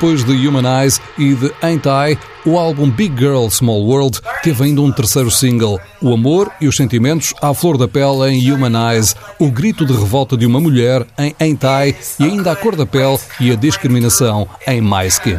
Depois 0.00 0.24
de 0.24 0.48
Human 0.48 0.80
Eyes 0.80 0.98
e 1.18 1.34
de 1.34 1.52
Ain't 1.60 1.84
I, 1.84 2.16
o 2.46 2.58
álbum 2.58 2.90
Big 2.90 3.14
Girl 3.18 3.46
Small 3.50 3.82
World 3.82 4.18
teve 4.42 4.64
ainda 4.64 4.80
um 4.80 4.90
terceiro 4.90 5.30
single, 5.30 5.78
o 6.00 6.14
amor 6.14 6.50
e 6.58 6.66
os 6.66 6.74
sentimentos 6.74 7.34
à 7.42 7.52
flor 7.52 7.76
da 7.76 7.86
pele 7.86 8.30
em 8.30 8.50
Human 8.50 8.92
Eyes, 8.92 9.14
o 9.38 9.50
grito 9.50 9.84
de 9.84 9.92
revolta 9.92 10.38
de 10.38 10.46
uma 10.46 10.58
mulher 10.58 11.06
em 11.18 11.36
Ain't 11.38 11.62
I 11.62 11.94
e 12.18 12.24
ainda 12.24 12.50
a 12.50 12.56
cor 12.56 12.76
da 12.76 12.86
pele 12.86 13.18
e 13.38 13.52
a 13.52 13.56
discriminação 13.56 14.48
em 14.66 14.80
My 14.80 15.06
Skin. 15.06 15.38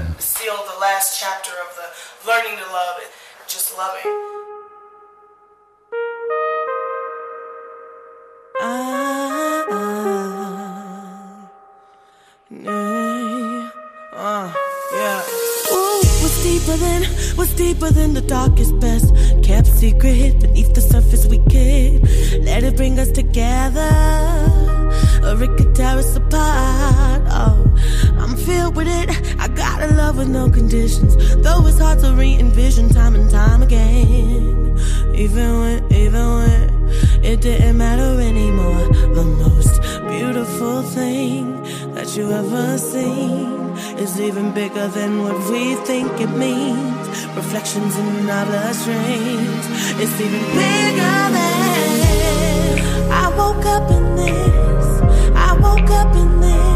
Deeper 17.62 17.91
than 17.91 18.15
the 18.15 18.21
darkest 18.21 18.74
best 18.80 19.13
kept 19.43 19.67
secret 19.67 20.39
beneath 20.39 20.74
the 20.74 20.82
surface 20.82 21.28
we 21.28 21.38
could 21.54 22.02
let 22.43 22.63
it 22.63 22.76
bring 22.76 22.97
us 22.97 23.12
together. 23.12 23.93
or 25.28 25.43
it 25.45 25.52
could 25.58 25.76
tear 25.76 25.95
us 26.04 26.15
apart. 26.15 27.21
Oh, 27.41 27.58
I'm 28.21 28.36
filled 28.36 28.76
with 28.76 28.88
it. 28.88 29.10
I 29.43 29.47
gotta 29.63 29.93
love 30.02 30.17
with 30.17 30.30
no 30.30 30.50
conditions. 30.50 31.13
Though 31.43 31.62
it's 31.67 31.78
hard 31.78 32.00
to 32.00 32.10
re 32.21 32.32
envision 32.45 32.89
time 32.89 33.13
and 33.13 33.30
time 33.30 33.62
again. 33.62 34.80
Even 35.13 35.50
when, 35.62 35.78
even 35.93 36.26
when 36.38 36.62
it 37.24 37.41
didn't 37.41 37.78
matter 37.78 38.12
anymore. 38.32 38.84
The 39.19 39.26
most 39.43 39.74
beautiful 40.10 40.82
thing 40.97 41.62
that 41.93 42.08
you 42.17 42.32
ever 42.32 42.80
seen 42.80 43.62
is 44.04 44.19
even 44.19 44.52
bigger 44.52 44.88
than 44.88 45.24
what 45.24 45.38
we 45.52 45.76
think 45.89 46.10
it 46.26 46.32
means. 46.45 47.11
Reflections 47.36 47.98
in 47.98 48.30
our 48.30 48.46
bloodstreams. 48.46 49.65
It's 50.02 50.20
even 50.20 50.41
bigger 50.52 51.30
than 51.36 53.10
I 53.10 53.34
woke 53.38 53.65
up 53.65 53.89
in 53.89 54.15
this. 54.17 55.02
I 55.34 55.58
woke 55.58 55.89
up 55.91 56.13
in 56.15 56.41
this. 56.41 56.70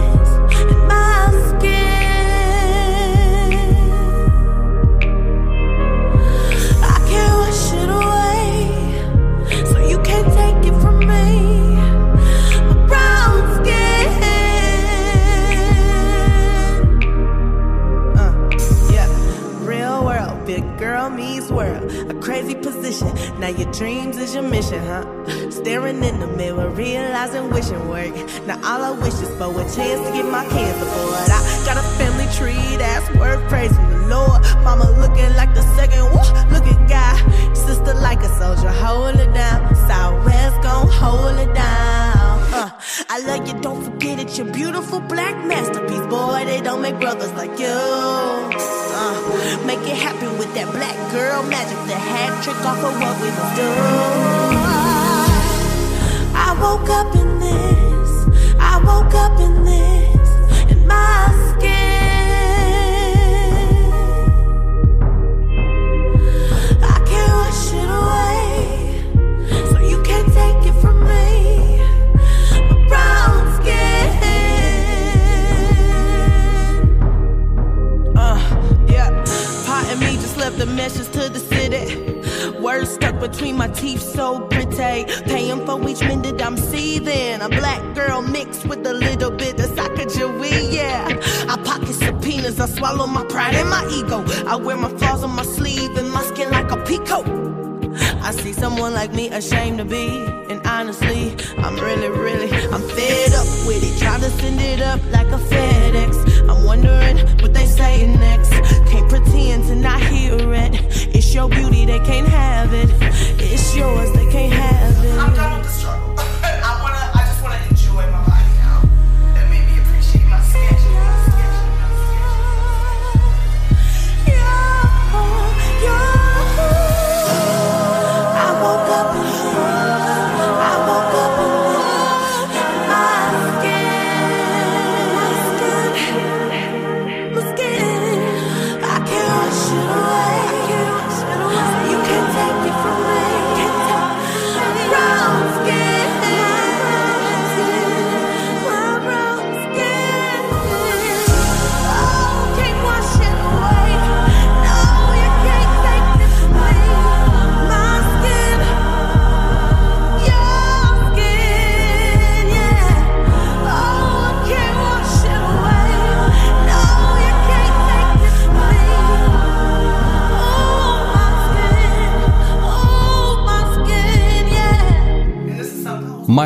World. 21.66 22.12
A 22.12 22.14
crazy 22.22 22.56
position. 22.56 23.10
Now 23.40 23.50
your 23.50 23.72
dreams 23.72 24.18
is 24.18 24.34
your 24.34 24.44
mission, 24.44 24.80
huh? 24.86 25.04
Staring 25.52 26.04
in 26.04 26.20
the 26.20 26.28
mirror, 26.28 26.70
realizing 26.70 27.50
wishing 27.50 27.88
work. 27.90 28.16
Now 28.48 28.58
all 28.70 28.82
I 28.84 28.92
wish 28.92 29.18
is 29.26 29.30
for 29.38 29.50
a 29.62 29.66
chance 29.76 30.02
to 30.06 30.12
get 30.18 30.26
my 30.26 30.46
kids 30.56 30.78
aboard. 30.86 31.30
I 31.38 31.42
got 31.68 31.78
a 31.78 31.86
family 32.00 32.28
tree 32.38 32.78
that's 32.78 33.08
worth 33.20 33.44
praising 33.50 33.90
the 33.90 34.08
Lord. 34.08 34.42
Mama 34.64 34.88
looking 35.02 35.32
like 35.36 35.54
the 35.54 35.66
second, 35.78 36.06
woo, 36.14 36.28
looking 36.56 36.82
guy. 36.88 37.16
Sister 37.54 37.94
like 38.08 38.22
a 38.22 38.30
soldier, 38.40 38.70
hold 38.86 39.16
it 39.16 39.34
down. 39.34 39.76
Southwest 39.88 40.62
gon' 40.62 40.88
hold 40.88 41.38
it 41.40 41.54
down. 41.54 42.34
Uh, 42.54 42.70
I 43.10 43.20
love 43.28 43.48
you, 43.48 43.60
don't 43.62 43.84
forget 43.84 44.20
it. 44.20 44.38
Your 44.38 44.48
beautiful 44.52 45.00
black 45.02 45.36
masterpiece, 45.46 46.08
boy. 46.08 46.44
They 46.46 46.62
don't 46.62 46.82
make 46.82 47.00
brothers 47.00 47.34
like 47.34 47.60
you. 47.60 48.85
Uh, 48.98 49.62
make 49.66 49.80
it 49.80 49.98
happen 49.98 50.38
with 50.38 50.48
that 50.56 50.72
black 50.72 50.96
girl 51.12 51.44
magic, 51.44 51.78
the 51.86 52.00
hat 52.00 52.42
trick 52.42 52.56
off 52.64 52.78
of 52.80 52.96
what 52.96 53.20
we 53.20 53.28
must 53.28 53.56
do. 53.58 53.95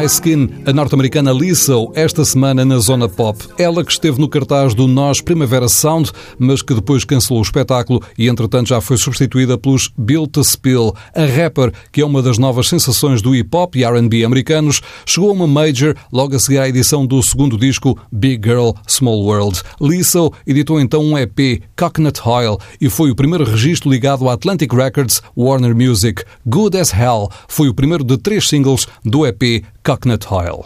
Skin, 0.05 0.49
a 0.65 0.71
norte-americana 0.71 1.31
Lizzo, 1.31 1.91
esta 1.93 2.23
semana 2.23 2.63
na 2.63 2.77
Zona 2.77 3.09
Pop. 3.09 3.38
Ela 3.57 3.83
que 3.83 3.91
esteve 3.91 4.19
no 4.19 4.29
cartaz 4.29 4.73
do 4.73 4.88
Nós 4.88 5.21
Primavera 5.21 5.67
Sound, 5.67 6.12
mas 6.38 6.62
que 6.62 6.73
depois 6.73 7.03
cancelou 7.03 7.39
o 7.39 7.43
espetáculo 7.43 8.01
e 8.17 8.27
entretanto 8.27 8.69
já 8.69 8.79
foi 8.79 8.97
substituída 8.97 9.57
pelos 9.57 9.91
Built 9.97 10.31
to 10.31 10.43
Spill. 10.43 10.93
A 11.15 11.25
rapper, 11.25 11.71
que 11.91 12.01
é 12.01 12.05
uma 12.05 12.21
das 12.21 12.38
novas 12.38 12.67
sensações 12.67 13.21
do 13.21 13.31
hip-hop 13.31 13.75
e 13.75 13.83
R&B 13.83 14.23
americanos, 14.23 14.81
chegou 15.05 15.29
a 15.29 15.33
uma 15.33 15.47
major 15.47 15.95
logo 16.12 16.35
a 16.35 16.39
seguir 16.39 16.59
à 16.59 16.69
edição 16.69 17.05
do 17.05 17.21
segundo 17.21 17.57
disco 17.57 17.97
Big 18.12 18.47
Girl, 18.47 18.71
Small 18.88 19.21
World. 19.23 19.62
Lizzo 19.81 20.31
editou 20.45 20.79
então 20.79 21.03
um 21.03 21.17
EP, 21.17 21.63
Coconut 21.77 22.21
Oil, 22.25 22.57
e 22.79 22.89
foi 22.89 23.12
o 23.12 23.15
primeiro 23.15 23.43
registro 23.43 23.89
ligado 23.89 24.29
à 24.29 24.33
Atlantic 24.33 24.71
Records 24.73 25.21
Warner 25.35 25.75
Music. 25.75 26.23
Good 26.45 26.77
as 26.77 26.93
Hell 26.93 27.29
foi 27.47 27.69
o 27.69 27.73
primeiro 27.73 28.03
de 28.03 28.17
três 28.17 28.47
singles 28.47 28.88
do 29.03 29.25
EP 29.25 29.63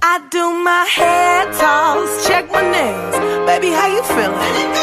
I 0.04 0.20
do 0.30 0.52
my 0.66 0.84
hair 0.84 1.46
toss, 1.54 2.28
check 2.28 2.52
my 2.52 2.62
nails. 2.62 3.16
Baby, 3.48 3.70
how 3.70 3.88
you 3.88 4.04
feeling? 4.04 4.83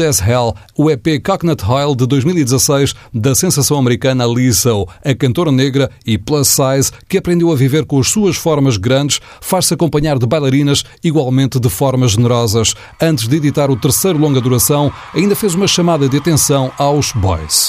Good 0.00 0.06
as 0.06 0.20
Hell, 0.20 0.54
o 0.78 0.90
EP 0.90 1.22
Coconut 1.22 1.62
Oil 1.68 1.94
de 1.94 2.06
2016 2.06 2.94
da 3.12 3.34
sensação 3.34 3.76
americana 3.76 4.24
Lizzo, 4.24 4.86
a 5.04 5.14
cantora 5.14 5.52
negra 5.52 5.90
e 6.06 6.16
plus 6.16 6.48
size 6.48 6.90
que 7.06 7.18
aprendeu 7.18 7.52
a 7.52 7.56
viver 7.56 7.84
com 7.84 7.98
as 8.00 8.08
suas 8.08 8.36
formas 8.36 8.78
grandes, 8.78 9.20
faz-se 9.42 9.74
acompanhar 9.74 10.18
de 10.18 10.26
bailarinas 10.26 10.84
igualmente 11.04 11.60
de 11.60 11.68
formas 11.68 12.12
generosas. 12.12 12.74
Antes 13.00 13.28
de 13.28 13.36
editar 13.36 13.70
o 13.70 13.76
terceiro 13.76 14.18
longa 14.18 14.40
duração, 14.40 14.90
ainda 15.14 15.36
fez 15.36 15.54
uma 15.54 15.68
chamada 15.68 16.08
de 16.08 16.16
atenção 16.16 16.72
aos 16.78 17.12
boys. 17.12 17.68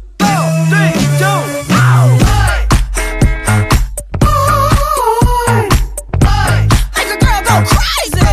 Make 6.97 7.11
a 7.11 7.17
girl 7.23 7.41
go 7.47 7.55
crazy. 7.71 8.31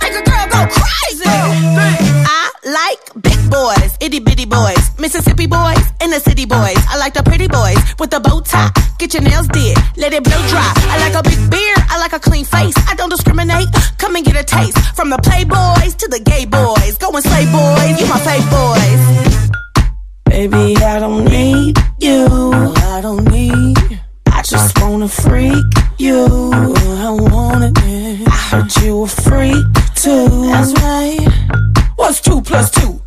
Make 0.00 0.14
a 0.14 0.22
girl 0.22 0.46
go 0.54 0.60
crazy. 0.76 1.36
I 2.28 2.50
like 2.64 3.00
big 3.22 3.40
boys, 3.50 3.96
itty 4.00 4.20
bitty 4.20 4.46
boys, 4.46 4.90
Mississippi 4.98 5.46
boys, 5.46 5.84
and 6.00 6.12
the 6.12 6.20
city 6.20 6.46
boys. 6.46 6.78
I 6.88 6.96
like 6.98 7.14
the 7.14 7.22
pretty 7.22 7.48
boys 7.48 7.78
with 7.98 8.10
the 8.10 8.20
bow 8.20 8.40
tie. 8.40 8.70
Get 8.98 9.14
your 9.14 9.22
nails 9.22 9.48
did, 9.48 9.76
let 9.96 10.12
it 10.12 10.22
blow 10.24 10.40
dry. 10.48 10.72
I 10.88 10.98
like 11.00 11.14
a 11.14 11.22
big 11.22 11.50
beard, 11.50 11.78
I 11.90 11.98
like 11.98 12.12
a 12.12 12.20
clean 12.20 12.44
face. 12.44 12.75
I 14.16 14.22
don't 14.22 14.24
discriminate. 14.24 14.24
Come 14.24 14.24
and 14.24 14.24
get 14.24 14.36
a 14.36 14.44
taste 14.44 14.96
from 14.96 15.10
the 15.10 15.16
playboys 15.18 15.96
to 15.96 16.08
the 16.08 16.20
gay 16.20 16.44
boys. 16.46 16.98
Go 16.98 17.10
and 17.10 17.24
slay 17.24 17.44
boys, 17.46 18.00
you 18.00 18.06
my 18.06 18.18
fave 18.20 18.48
boys. 18.50 19.50
Baby, 20.24 20.76
I 20.82 20.98
don't 20.98 21.24
need 21.24 21.78
you. 22.00 22.26
I 22.94 23.00
don't 23.02 23.24
need. 23.30 24.00
I 24.26 24.42
just 24.42 24.80
wanna 24.80 25.08
freak 25.08 25.64
you. 25.98 26.26
I 26.52 27.10
want 27.10 27.64
it. 27.64 28.28
I 28.28 28.30
heard 28.50 28.76
you 28.82 29.02
a 29.02 29.06
freak 29.06 29.66
too. 29.94 30.28
That's 30.50 30.72
right. 30.80 31.28
What's 31.96 32.20
two 32.20 32.40
plus 32.42 32.70
two? 32.70 33.00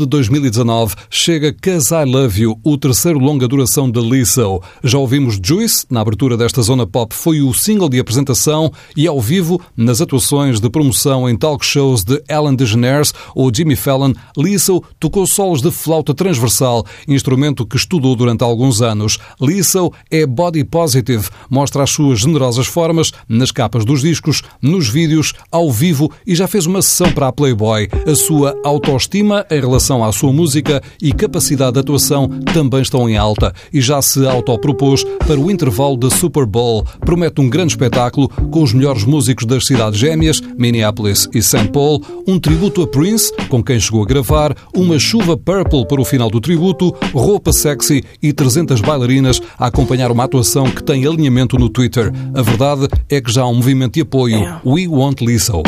De 0.00 0.06
2019 0.06 0.94
chega 1.10 1.52
Cause 1.52 1.94
I 1.94 2.04
Love 2.04 2.42
You, 2.42 2.58
o 2.64 2.78
terceiro 2.78 3.18
longa 3.18 3.46
duração 3.46 3.90
de 3.90 4.00
Lizzo. 4.00 4.62
Já 4.82 4.98
ouvimos 4.98 5.38
Juice, 5.42 5.84
na 5.90 6.00
abertura 6.00 6.36
desta 6.36 6.62
zona 6.62 6.86
pop, 6.86 7.14
foi 7.14 7.42
o 7.42 7.52
single 7.52 7.88
de 7.88 8.00
apresentação 8.00 8.72
e 8.96 9.06
ao 9.06 9.20
vivo, 9.20 9.60
nas 9.76 10.00
atuações 10.00 10.60
de 10.60 10.70
promoção 10.70 11.28
em 11.28 11.36
talk 11.36 11.64
shows 11.64 12.02
de 12.02 12.22
Ellen 12.28 12.54
DeGeneres 12.54 13.12
ou 13.34 13.52
Jimmy 13.54 13.76
Fallon, 13.76 14.14
Lizzo 14.36 14.82
tocou 14.98 15.26
solos 15.26 15.60
de 15.60 15.70
flauta 15.70 16.14
transversal, 16.14 16.86
instrumento 17.06 17.66
que 17.66 17.76
estudou 17.76 18.16
durante 18.16 18.42
alguns 18.42 18.80
anos. 18.80 19.18
Lizzo 19.40 19.92
é 20.10 20.24
body 20.24 20.64
positive, 20.64 21.28
mostra 21.50 21.82
as 21.82 21.90
suas 21.90 22.20
generosas 22.20 22.66
formas 22.66 23.12
nas 23.28 23.50
capas 23.50 23.84
dos 23.84 24.00
discos, 24.00 24.42
nos 24.62 24.88
vídeos, 24.88 25.34
ao 25.50 25.70
vivo 25.70 26.10
e 26.26 26.34
já 26.34 26.48
fez 26.48 26.64
uma 26.64 26.80
sessão 26.80 27.12
para 27.12 27.28
a 27.28 27.32
Playboy. 27.32 27.88
A 28.06 28.14
sua 28.14 28.58
autoestima 28.64 29.44
em 29.50 29.60
relação 29.60 29.89
à 29.98 30.12
sua 30.12 30.32
música 30.32 30.82
e 31.02 31.12
capacidade 31.12 31.72
de 31.72 31.80
atuação 31.80 32.28
também 32.52 32.82
estão 32.82 33.08
em 33.08 33.16
alta 33.16 33.52
e 33.72 33.80
já 33.80 34.00
se 34.00 34.24
autopropôs 34.26 35.04
para 35.26 35.40
o 35.40 35.50
intervalo 35.50 35.96
da 35.96 36.08
Super 36.08 36.46
Bowl. 36.46 36.84
Promete 37.00 37.40
um 37.40 37.48
grande 37.50 37.72
espetáculo 37.72 38.28
com 38.28 38.62
os 38.62 38.72
melhores 38.72 39.04
músicos 39.04 39.44
das 39.46 39.66
cidades 39.66 39.98
gêmeas, 39.98 40.40
Minneapolis 40.56 41.28
e 41.34 41.42
St. 41.42 41.68
Paul, 41.72 42.02
um 42.26 42.38
tributo 42.38 42.82
a 42.82 42.86
Prince, 42.86 43.32
com 43.48 43.62
quem 43.62 43.80
chegou 43.80 44.02
a 44.02 44.06
gravar, 44.06 44.54
uma 44.74 44.98
chuva 44.98 45.36
purple 45.36 45.86
para 45.86 46.00
o 46.00 46.04
final 46.04 46.30
do 46.30 46.40
tributo, 46.40 46.94
roupa 47.12 47.52
sexy 47.52 48.04
e 48.22 48.32
300 48.32 48.80
bailarinas 48.80 49.40
a 49.58 49.66
acompanhar 49.66 50.10
uma 50.10 50.24
atuação 50.24 50.70
que 50.70 50.82
tem 50.82 51.06
alinhamento 51.06 51.58
no 51.58 51.68
Twitter. 51.68 52.12
A 52.34 52.42
verdade 52.42 52.88
é 53.08 53.20
que 53.20 53.32
já 53.32 53.42
há 53.42 53.48
um 53.48 53.54
movimento 53.54 53.94
de 53.94 54.02
apoio. 54.02 54.40
We 54.64 54.86
Want 54.88 55.20
Lizzo. 55.20 55.62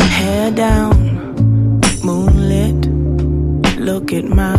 Hair 0.00 0.52
down, 0.52 0.97
Look 4.08 4.24
at 4.24 4.30
my 4.30 4.56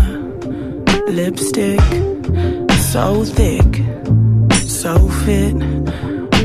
lipstick. 1.08 1.80
So 2.92 3.26
thick, 3.26 3.82
so 4.68 5.10
fit. 5.26 5.56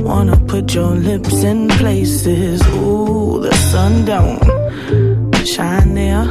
Wanna 0.01 0.39
put 0.49 0.73
your 0.73 0.95
lips 0.95 1.43
in 1.43 1.69
places. 1.69 2.67
Ooh, 2.69 3.41
the 3.43 3.53
sun 3.71 4.07
don't 4.07 5.47
shine 5.47 5.93
there. 5.93 6.23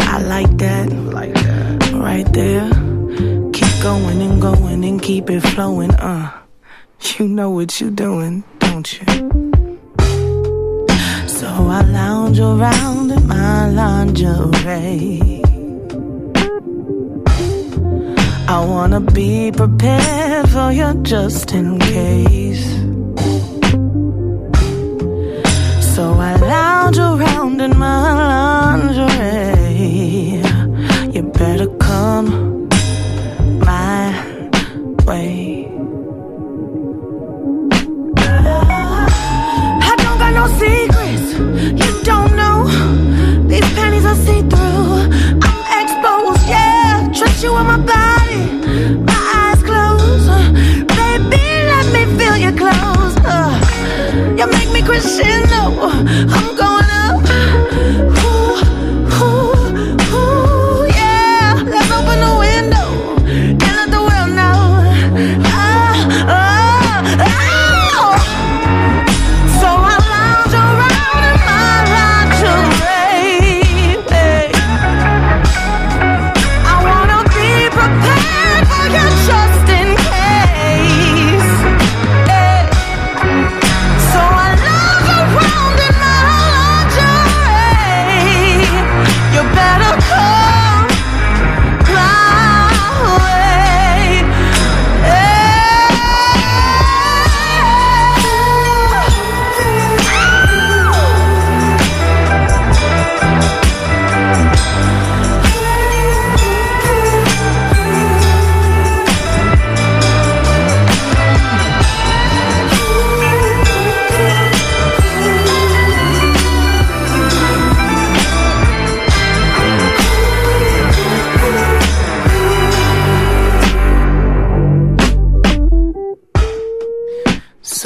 I 0.00 0.20
like 0.20 0.54
that. 0.58 0.92
Like 0.92 1.32
that. 1.32 1.92
Right 1.94 2.30
there. 2.34 2.68
Keep 3.54 3.82
going 3.82 4.20
and 4.20 4.42
going 4.42 4.84
and 4.84 5.00
keep 5.00 5.30
it 5.30 5.40
flowing. 5.40 5.94
Uh, 5.94 6.30
you 7.16 7.26
know 7.28 7.48
what 7.48 7.80
you're 7.80 7.90
doing, 7.90 8.44
don't 8.58 8.92
you? 8.92 9.06
So 11.26 11.46
I 11.48 11.80
lounge 11.80 12.40
around 12.40 13.10
in 13.10 13.26
my 13.26 13.70
lingerie. 13.70 15.47
I 18.50 18.64
wanna 18.64 19.00
be 19.02 19.52
prepared 19.52 20.48
for 20.48 20.72
you 20.72 20.94
just 21.02 21.52
in 21.52 21.78
case. 21.78 22.64
So 25.94 26.14
I 26.14 26.34
lounge 26.36 26.96
around 26.96 27.60
in 27.60 27.76
my 27.78 28.14
lingerie. 28.72 30.40
You 31.14 31.22
better 31.24 31.68
come 31.76 32.66
my 33.68 34.14
way. 35.04 35.68
I 39.90 39.94
don't 39.98 40.18
got 40.22 40.32
no 40.32 40.46
secrets. 40.58 40.87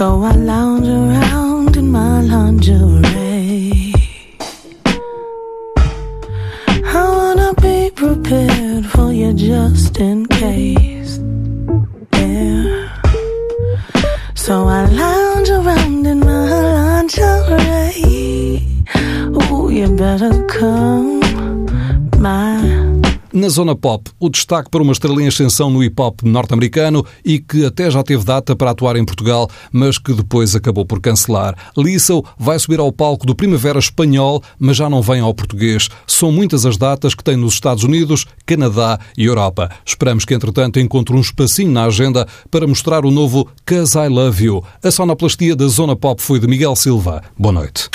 So 0.02 0.20
I 0.24 0.32
lounge 0.32 0.88
around 0.88 1.11
zona 23.52 23.76
pop, 23.76 24.10
o 24.18 24.28
destaque 24.28 24.68
para 24.68 24.82
uma 24.82 24.92
estrela 24.92 25.22
em 25.22 25.28
ascensão 25.28 25.70
no 25.70 25.78
hip-hop 25.80 26.22
norte-americano 26.24 27.06
e 27.24 27.38
que 27.38 27.64
até 27.64 27.88
já 27.90 28.02
teve 28.02 28.24
data 28.24 28.56
para 28.56 28.72
atuar 28.72 28.96
em 28.96 29.04
Portugal, 29.04 29.48
mas 29.70 29.98
que 29.98 30.12
depois 30.12 30.56
acabou 30.56 30.84
por 30.84 31.00
cancelar. 31.00 31.56
Lizzo 31.76 32.24
vai 32.36 32.58
subir 32.58 32.80
ao 32.80 32.90
palco 32.90 33.24
do 33.24 33.34
Primavera 33.34 33.78
Espanhol, 33.78 34.42
mas 34.58 34.76
já 34.76 34.90
não 34.90 35.00
vem 35.00 35.20
ao 35.20 35.32
português. 35.32 35.88
São 36.06 36.32
muitas 36.32 36.66
as 36.66 36.76
datas 36.76 37.14
que 37.14 37.22
tem 37.22 37.36
nos 37.36 37.54
Estados 37.54 37.84
Unidos, 37.84 38.26
Canadá 38.44 38.98
e 39.16 39.24
Europa. 39.24 39.70
Esperamos 39.86 40.24
que, 40.24 40.34
entretanto, 40.34 40.80
encontre 40.80 41.14
um 41.14 41.20
espacinho 41.20 41.70
na 41.70 41.84
agenda 41.84 42.26
para 42.50 42.66
mostrar 42.66 43.04
o 43.04 43.10
novo 43.10 43.48
Cause 43.64 43.96
I 43.96 44.08
Love 44.08 44.44
You. 44.44 44.64
A 44.82 44.90
sonoplastia 44.90 45.54
da 45.54 45.68
zona 45.68 45.94
pop 45.94 46.20
foi 46.20 46.40
de 46.40 46.48
Miguel 46.48 46.74
Silva. 46.74 47.22
Boa 47.38 47.52
noite. 47.52 47.88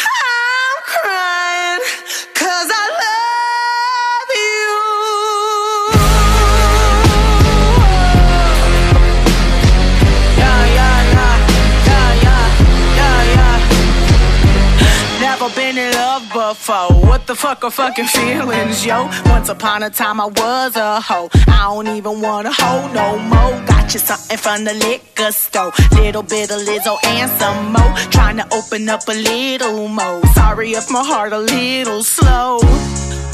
What 16.48 17.28
the 17.28 17.36
fuck 17.36 17.66
are 17.66 17.72
fucking 17.72 18.06
feelings, 18.06 18.86
yo? 18.86 19.10
Once 19.26 19.50
upon 19.50 19.84
a 19.84 19.89
time 19.89 20.22
I 20.22 20.28
was 20.28 20.78
a 20.78 21.02
hoe. 21.02 21.30
I 21.45 21.64
don't 21.64 21.89
even 21.89 22.22
wanna 22.22 22.54
hoe 22.54 22.88
no 22.93 23.20
more. 23.20 23.66
Got 23.66 23.93
you 23.93 24.00
something 24.00 24.38
from 24.38 24.64
the 24.64 24.74
liquor 24.74 25.34
store. 25.34 25.74
Little 25.91 26.24
bit 26.24 26.50
of 26.50 26.62
Lizzo 26.62 26.95
and 27.04 27.30
some 27.32 27.74
more. 27.74 27.93
Trying 28.12 28.38
to 28.38 28.48
open 28.54 28.88
up 28.88 29.02
a 29.10 29.14
little 29.14 29.89
more. 29.89 30.26
Sorry 30.36 30.72
if 30.72 30.89
my 30.89 31.04
heart 31.04 31.34
a 31.34 31.39
little 31.39 32.02
slow. 32.02 32.60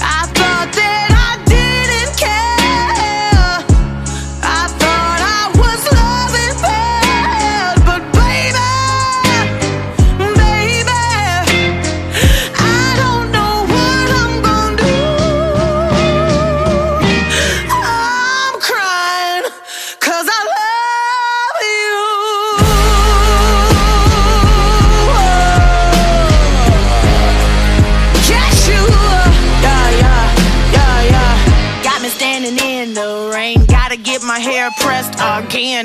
I 0.01 0.26
thought 0.34 0.74
that 0.74 1.12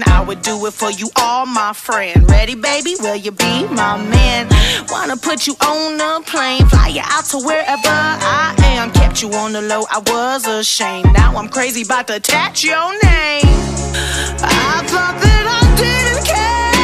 I 0.06 0.22
would 0.22 0.42
do 0.42 0.66
it 0.66 0.74
for 0.74 0.90
you, 0.90 1.10
all 1.16 1.46
my 1.46 1.72
friend. 1.72 2.28
Ready, 2.30 2.54
baby? 2.54 2.94
Will 3.00 3.16
you 3.16 3.30
be 3.30 3.66
my 3.68 3.96
man? 3.96 4.48
Wanna 4.90 5.16
put 5.16 5.46
you 5.46 5.54
on 5.54 6.00
a 6.00 6.20
plane, 6.24 6.66
fly 6.68 6.88
you 6.88 7.02
out 7.04 7.24
to 7.26 7.38
wherever 7.38 7.88
I 7.88 8.54
am. 8.74 8.92
Kept 8.92 9.22
you 9.22 9.32
on 9.32 9.52
the 9.52 9.62
low, 9.62 9.84
I 9.90 9.98
was 9.98 10.46
ashamed. 10.46 11.12
Now 11.12 11.36
I'm 11.36 11.48
crazy 11.48 11.82
about 11.82 12.06
to 12.08 12.16
attach 12.16 12.64
your 12.64 12.90
name. 13.02 13.44
I 14.40 14.84
thought 14.86 15.16
that 15.20 15.44
I 15.58 15.76
didn't 15.76 16.24
care. 16.26 16.77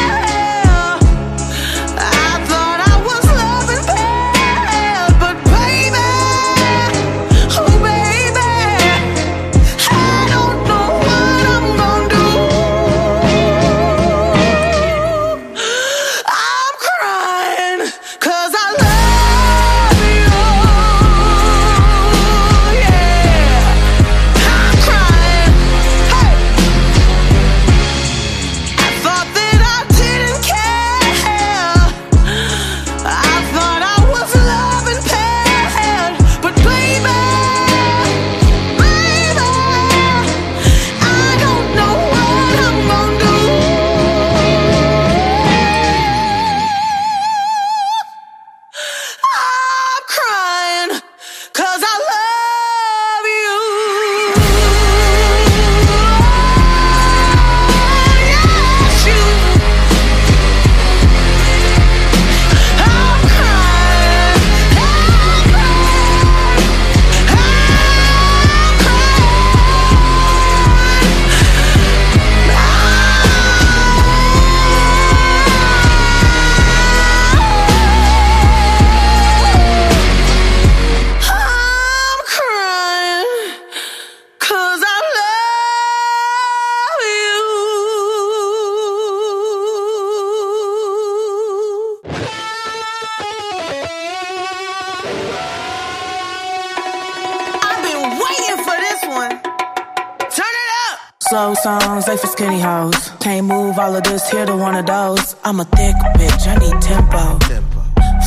Slow 101.55 101.79
songs, 101.79 102.05
they 102.05 102.17
for 102.17 102.27
skinny 102.27 102.59
hoes. 102.59 103.11
Can't 103.19 103.47
move 103.47 103.77
all 103.77 103.95
of 103.95 104.03
this 104.03 104.29
here 104.29 104.45
to 104.45 104.55
one 104.55 104.75
of 104.75 104.85
those. 104.85 105.35
I'm 105.43 105.59
a 105.59 105.65
thick 105.65 105.95
bitch, 106.17 106.47
I 106.47 106.55
need 106.57 106.81
tempo. 106.81 107.39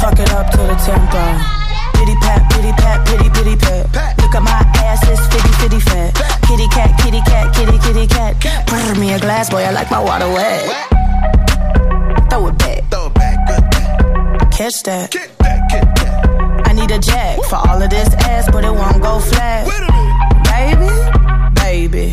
Fuck 0.01 0.18
it 0.18 0.31
up 0.33 0.51
to 0.53 0.57
the 0.57 0.76
tempo. 0.87 1.22
Pity 1.99 2.14
pat, 2.20 2.51
pity 2.53 2.72
pat, 2.72 3.07
pity 3.07 3.29
pity 3.31 3.57
pat. 3.57 4.16
Look 4.18 4.35
at 4.35 4.43
my 4.43 4.62
ass, 4.81 5.03
it's 5.09 5.26
fitty 5.29 5.53
fitty 5.61 5.81
fat. 5.81 6.14
Kitty 6.47 6.68
cat, 6.68 6.97
kitty 7.03 7.20
cat, 7.22 7.55
kitty 7.55 7.79
kitty 7.79 8.07
cat. 8.07 8.37
Pour 8.66 8.95
me 9.01 9.12
a 9.12 9.18
glass, 9.18 9.51
boy, 9.51 9.62
I 9.62 9.72
like 9.72 9.91
my 9.91 10.03
water 10.03 10.29
wet. 10.29 10.64
Throw 12.31 12.47
it 12.47 12.59
back. 12.59 12.85
Throw 12.91 13.07
it 13.07 13.14
back, 13.14 13.37
good 13.47 14.53
Catch 14.53 14.85
that. 14.85 15.14
I 16.66 16.72
need 16.72 16.91
a 16.91 16.99
jack 16.99 17.43
for 17.49 17.57
all 17.57 17.83
of 17.83 17.91
this 17.91 18.09
ass, 18.14 18.49
but 18.51 18.64
it 18.64 18.72
won't 18.72 19.03
go 19.03 19.18
flat. 19.18 19.66
Baby, 20.45 20.89
baby, 21.55 22.12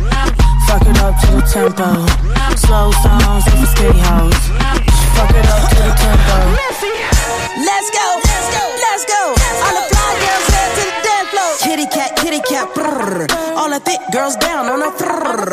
Fuck 0.71 0.87
it 0.87 1.03
up 1.03 1.19
to 1.19 1.27
the 1.35 1.43
tempo. 1.51 1.83
Slow 2.55 2.95
songs 3.03 3.43
for 3.43 3.65
skinny 3.75 3.99
hoes. 4.07 4.39
Fuck 5.19 5.35
it 5.35 5.43
up 5.51 5.67
to 5.67 5.75
the 5.83 5.91
tempo. 5.99 6.37
Let's 7.59 7.91
go, 7.91 8.07
let's 8.23 8.47
go, 8.55 8.63
let's 8.79 9.03
go. 9.03 9.21
All 9.67 9.75
the 9.75 9.83
fly 9.91 10.11
girls 10.23 10.47
head 10.55 10.71
to 10.71 10.83
the 10.87 10.95
dance 11.03 11.27
floor. 11.27 11.51
Kitty 11.59 11.87
cat, 11.91 12.15
kitty 12.15 12.39
cat. 12.47 12.71
All 13.59 13.69
the 13.69 13.81
thick 13.83 13.99
girls 14.13 14.37
down 14.37 14.71
on 14.71 14.79
the 14.79 14.91
brrr. 14.95 15.51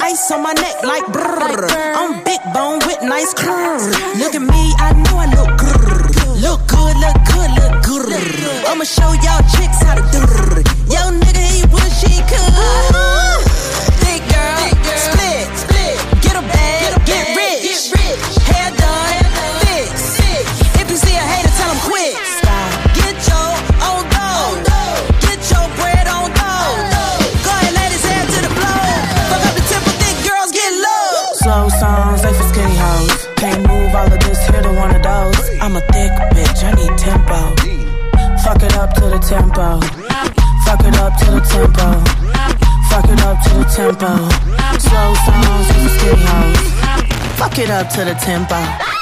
Ice 0.00 0.30
on 0.30 0.44
my 0.44 0.52
neck 0.52 0.84
like 0.84 1.06
brrr. 1.10 1.66
I'm 1.98 2.22
big 2.22 2.38
bone 2.54 2.78
with 2.86 3.02
nice 3.02 3.34
curves. 3.34 3.90
Look 4.22 4.36
at 4.36 4.46
me, 4.46 4.62
I 4.78 4.94
know 4.94 5.18
I 5.18 5.26
look 5.26 5.58
grrr. 5.58 6.38
Look 6.38 6.62
good, 6.70 6.94
look 7.02 7.18
good, 7.34 7.50
look 7.58 7.82
good. 7.82 8.14
I'ma 8.70 8.84
show 8.84 9.10
y'all 9.26 9.42
chicks 9.58 9.82
how 9.82 9.98
to 9.98 10.06
do. 10.14 10.22
Yo, 10.86 11.10
nigga, 11.18 11.42
he 11.50 11.66
wish 11.74 11.98
he 12.06 12.22
could. 12.30 13.21
Tempo. 39.22 39.80
Fuck 40.64 40.84
it 40.84 40.96
up 40.98 41.16
to 41.18 41.26
the 41.30 41.40
tempo. 41.40 41.88
Fuck 42.90 43.08
it 43.08 43.20
up 43.22 43.42
to 43.42 43.50
the 43.54 43.64
tempo. 43.64 44.10
Slow 44.78 45.14
songs, 45.24 45.66
skinny 45.94 46.24
hoes. 46.26 46.60
Fuck 47.38 47.58
it 47.58 47.70
up 47.70 47.88
to 47.90 48.04
the 48.04 48.14
tempo. 48.14 49.01